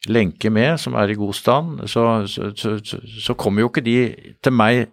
[0.10, 3.98] lenke med som er i god stand, så, så, så, så kommer jo ikke de
[4.44, 4.88] til meg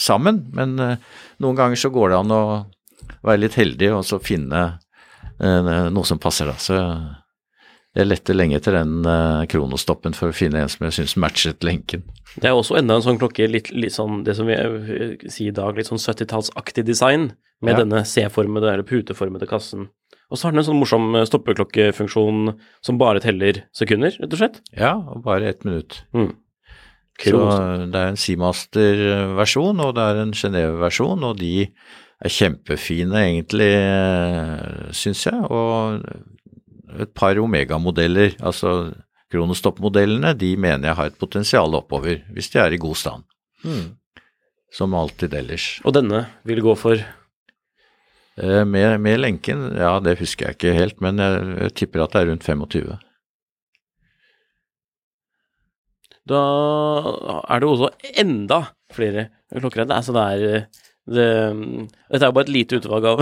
[0.00, 0.96] sammen, men uh,
[1.42, 2.44] noen ganger så går det an å
[3.24, 4.64] være litt heldig og så finne
[5.40, 6.56] uh, noe som passer da.
[6.60, 6.80] Så
[7.94, 11.64] jeg lette lenge etter den uh, kronostoppen for å finne en som jeg syns matchet
[11.66, 12.02] lenken.
[12.34, 14.58] Det er også enda en sånn klokke, litt, litt sånn det som vi
[15.30, 17.30] sier i dag, litt sånn 70-tallsaktig design,
[17.64, 17.84] med ja.
[17.84, 19.86] denne C-formede eller puteformede kassen.
[20.32, 22.54] Og så har den en sånn morsom stoppeklokkefunksjon
[22.84, 24.62] som bare teller sekunder, rett og slett.
[24.72, 26.02] Ja, og bare ett minutt.
[26.16, 26.32] Mm.
[27.22, 27.40] Så
[27.92, 31.68] det er en Seamaster-versjon, og det er en Genéve-versjon, og de
[32.24, 33.70] er kjempefine egentlig,
[34.96, 35.38] syns jeg.
[35.46, 36.02] Og
[37.04, 38.94] et par Omega-modeller, altså
[39.30, 43.28] Kronostopp-modellene, de mener jeg har et potensial oppover, hvis de er i god stand.
[43.64, 43.94] Mm.
[44.74, 45.68] Som alltid ellers.
[45.86, 46.98] Og denne vil gå for?
[48.36, 52.14] Eh, med, med, lenken, ja det husker jeg ikke helt, men jeg, jeg tipper at
[52.14, 52.96] det er rundt 25.
[56.24, 56.40] Da
[57.52, 58.64] er det også enda
[58.94, 59.84] flere klokker.
[59.86, 60.66] Altså det er
[61.04, 61.24] det,
[62.08, 63.20] Dette er jo bare et lite utvalg av,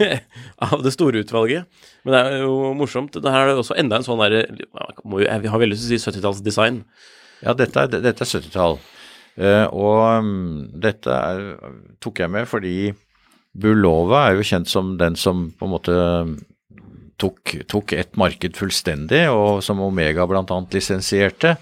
[0.66, 1.68] av det store utvalget,
[2.02, 3.14] men det er jo morsomt.
[3.14, 6.10] Det her er også enda en sånn derre Jeg har veldig lyst til å si
[6.10, 6.82] 70-tallsdesign.
[7.46, 8.76] Ja, dette er, dette er 70-tall.
[9.32, 11.46] Uh, eh, og um, dette er,
[12.02, 12.74] tok jeg med fordi
[13.52, 15.96] Bulova er jo kjent som den som på en måte
[17.20, 20.44] tok, tok et marked fullstendig, og som Omega bl.a.
[20.72, 21.56] lisensierte.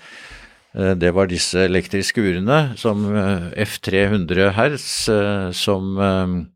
[0.76, 6.46] Eh, det var disse elektriske urene som eh, F300 hertz, eh, som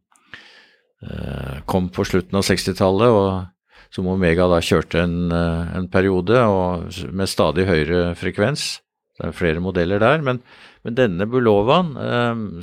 [1.68, 7.28] kom på slutten av 60-tallet, og som Omega da kjørte en, en periode, og med
[7.28, 8.78] stadig høyere frekvens.
[9.14, 10.40] Det er flere modeller der, men,
[10.82, 11.92] men denne Bulovaen,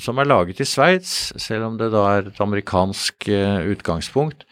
[0.04, 3.30] som er laget i Sveits, selv om det da er et amerikansk
[3.72, 4.44] utgangspunkt,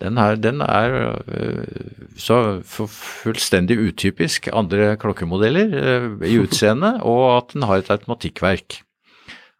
[0.00, 0.94] den, her, den er
[1.28, 8.80] eh, så fullstendig utypisk andre klokkemodeller øh, i utseende, og at den har et automatikkverk.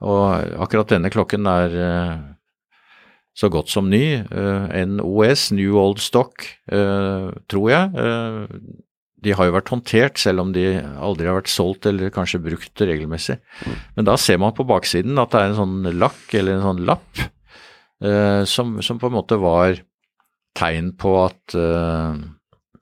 [0.01, 2.17] Og akkurat denne klokken er øh,
[3.37, 4.23] så godt som ny.
[4.87, 6.45] NOS, OS, New Old Stock,
[7.49, 7.91] tror jeg.
[9.23, 12.81] De har jo vært håndtert, selv om de aldri har vært solgt eller kanskje brukt
[12.81, 13.37] regelmessig.
[13.97, 16.85] Men da ser man på baksiden at det er en sånn lakk eller en sånn
[16.89, 17.21] lapp
[18.03, 19.81] eh, som, som, på en måte var
[20.59, 22.15] tegn på at eh,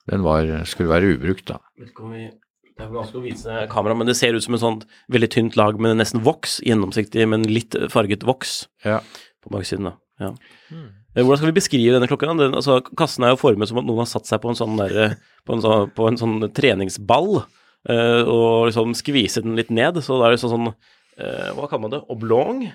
[0.08, 1.50] den var, skulle være ubrukt.
[1.50, 1.58] da.
[1.78, 4.78] Det er vanskelig å vise kamera, men det ser ut som en sånn
[5.10, 9.00] veldig tynt lag med nesten voks, gjennomsiktig, men litt farget voks Ja.
[9.42, 9.90] på baksiden.
[9.90, 9.96] da.
[10.22, 10.30] Ja.
[10.70, 10.86] Eh,
[11.24, 12.30] Hvordan skal vi beskrive denne klokka?
[12.38, 14.76] Den, altså, kassen er jo formet som at noen har satt seg på en sånn,
[14.80, 15.16] der,
[15.48, 19.98] på en sånn, på en sånn treningsball uh, og liksom skviset den litt ned.
[20.04, 22.02] Så det er liksom sånn uh, Hva kaller man det?
[22.12, 22.68] Oblong?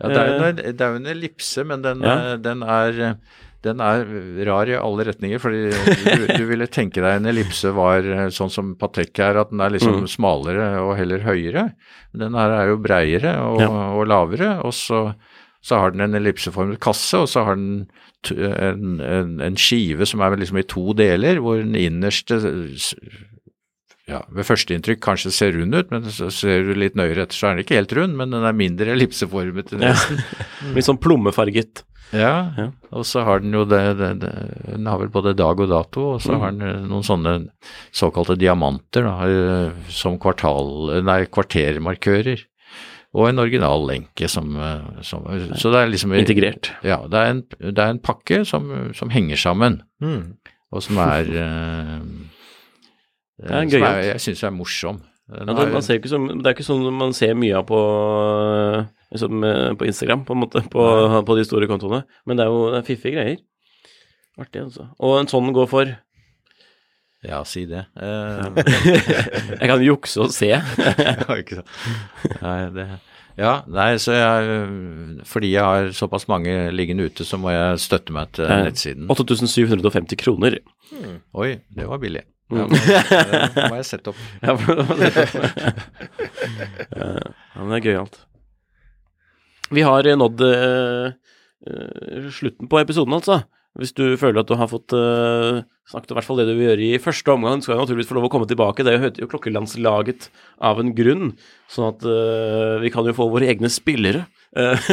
[0.00, 0.20] Ja, det,
[0.80, 2.14] er jo en, ellipse, men den, Ja.
[2.32, 3.18] eh, den, er,
[3.66, 4.06] den er
[4.48, 5.36] rar i alle retninger.
[5.42, 9.50] fordi du, du ville tenke deg en ellipse var eh, sånn som Patek er, at
[9.52, 10.08] den er liksom Mm.
[10.08, 11.66] smalere og heller høyere.
[12.14, 13.68] Men den her er jo breiere og, Ja.
[13.92, 15.02] og lavere, og så,
[15.64, 17.86] så har den en ellipseformet kasse, og så har den
[18.30, 22.36] en, en, en skive som er liksom i to deler, hvor den innerste
[24.04, 27.48] ja, ved førsteinntrykk kanskje ser rund ut, men så ser du litt nøyere etter, så
[27.48, 29.94] er den ikke helt rund, men den er mindre ellipseformet Ja.
[30.76, 31.84] Litt sånn plommefarget.
[32.14, 32.66] Ja, Ja.
[32.92, 34.32] og så har den jo det, det, det
[34.68, 36.40] Den har vel både dag og dato, og så Mm.
[36.44, 37.32] har den eh, noen sånne
[37.96, 42.44] såkalte diamanter da, eh, som kvartal, nei, kvartermarkører.
[43.14, 45.22] Og en originallenke som, eh, som
[45.54, 46.72] Så det er liksom Integrert.
[46.82, 50.34] Ja, det er en, det er en pakke som, som henger sammen, Mm.
[50.74, 52.00] og som er eh,
[53.44, 54.04] Det er en gøyalt.
[54.12, 55.00] Jeg syns er morsom.
[55.32, 57.78] Ja, det, man ser ikke som, det er ikke sånn man ser mye av på,
[59.14, 59.46] liksom,
[59.80, 60.84] på Instagram, på en måte, på,
[61.26, 62.02] på de store kontoene.
[62.28, 63.38] Men det er jo det er fiffige greier.
[64.38, 64.88] Artig, altså.
[65.00, 65.94] Og en sånn går for
[67.24, 67.86] Ja, si det.
[67.96, 68.46] Eh,
[69.60, 70.50] Jeg kan jukse og se.
[72.44, 72.88] Nei, det
[73.34, 74.50] Ja, nei, så jeg
[75.26, 79.08] Fordi jeg har såpass mange liggende ute, så må jeg støtte meg til Eh, nettsiden.
[79.10, 80.58] 8750 kroner.
[81.34, 82.22] Oi, det var billig.
[82.52, 82.60] Mm.
[82.60, 82.78] Ja, men,
[83.56, 84.20] det må jeg sette opp.
[86.94, 88.20] Ja, men det er gøyalt.
[89.74, 91.14] Vi har nådd uh,
[92.34, 93.40] slutten på episoden, altså.
[93.74, 96.68] Hvis du føler at du har fått uh, snakket om hvert fall det du vil
[96.68, 98.86] gjøre i første omgang, skal jeg naturligvis få lov å komme tilbake.
[98.86, 100.28] Det heter jo Klokkelandslaget
[100.62, 101.32] av en grunn,
[101.74, 104.28] sånn at uh, vi kan jo få våre egne spillere.
[104.54, 104.88] Eh,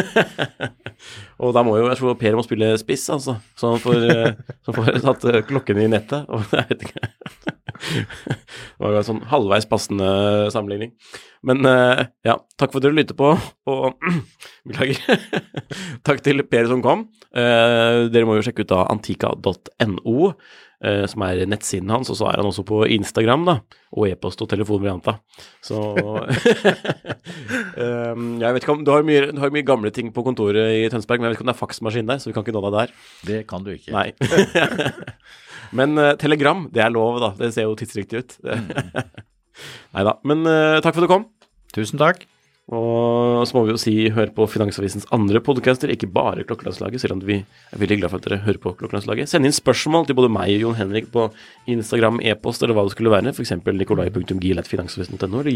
[1.41, 3.37] og da må jo, jeg tror Per må spille spiss, altså.
[3.57, 6.29] Så han får, øh, så får tatt øh, klokken i nettet.
[6.29, 7.11] Og jeg vet ikke.
[7.81, 10.09] Det var en sånn halvveis passende
[10.53, 10.93] sammenligning.
[11.47, 13.33] Men eh, ja, takk for at dere lytter på,
[13.71, 14.11] og
[14.69, 15.21] beklager.
[16.07, 17.07] takk til Per som kom.
[17.33, 20.35] Eh, dere må jo sjekke ut da antika.no, eh,
[20.81, 23.53] som er nettsiden hans, og så er han også på Instagram, da,
[23.93, 25.13] og e-post og telefonvarianta.
[25.61, 25.77] Så
[27.77, 30.79] eh, Jeg vet ikke om du har, mye, du har mye gamle ting på kontoret
[30.79, 32.57] i Tønsberg, men jeg vet ikke om det er faksmaskin der, så vi kan ikke
[32.57, 32.95] nå deg der.
[33.29, 33.93] Det kan du ikke.
[33.93, 34.09] Nei.
[35.71, 37.31] Men uh, telegram, det er lov, da.
[37.39, 38.37] Det ser jo tidsriktig ut.
[39.95, 40.17] Nei da.
[40.27, 41.27] Men uh, takk for at du kom.
[41.75, 42.27] Tusen takk.
[42.71, 47.17] Og så må vi jo si hør på Finansavisens andre podcaster, ikke bare Klokkelandslaget, selv
[47.17, 49.27] om vi er veldig glad for at dere hører på Klokkelandslaget.
[49.27, 51.25] Send inn spørsmål til både meg og Jon Henrik på
[51.73, 53.51] Instagram, e-post eller hva det skulle være, f.eks.
[53.67, 55.51] nikolai.gil.finansavisen.no eller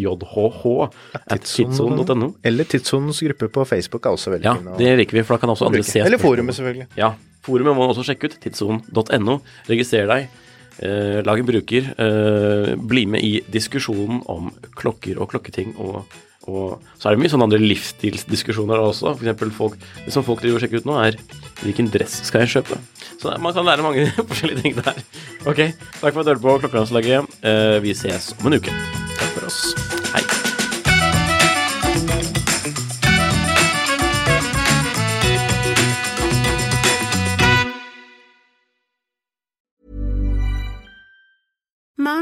[1.16, 2.28] jhh.tidsson.no.
[2.44, 4.68] Eller Tidssonens gruppe på Facebook er også veldig Ja, fin.
[4.74, 6.88] Ja, det liker vi, for da kan også andre se Eller forumet, selvfølgelig.
[7.00, 7.10] Ja,
[7.48, 8.36] forumet må man også sjekke ut.
[8.44, 9.40] Tidssonen.no.
[9.72, 10.28] Registrer deg.
[10.84, 11.84] Eh, lag en bruker.
[11.96, 15.70] Eh, bli med i diskusjonen om klokker og klokketing.
[15.80, 16.04] Og,
[16.46, 19.16] og så er det mye sånne andre livsstilsdiskusjoner også.
[19.22, 21.18] For folk, det som folk driver og sjekker ut nå, er
[21.64, 22.80] hvilken dress skal jeg kjøpe?
[23.22, 25.02] Så man kan lære mange forskjellige ting der.
[25.46, 25.66] Ok,
[26.02, 27.42] takk for at du hørte på Klokkelandslaget.
[27.42, 29.05] Eh, vi ses om en uke.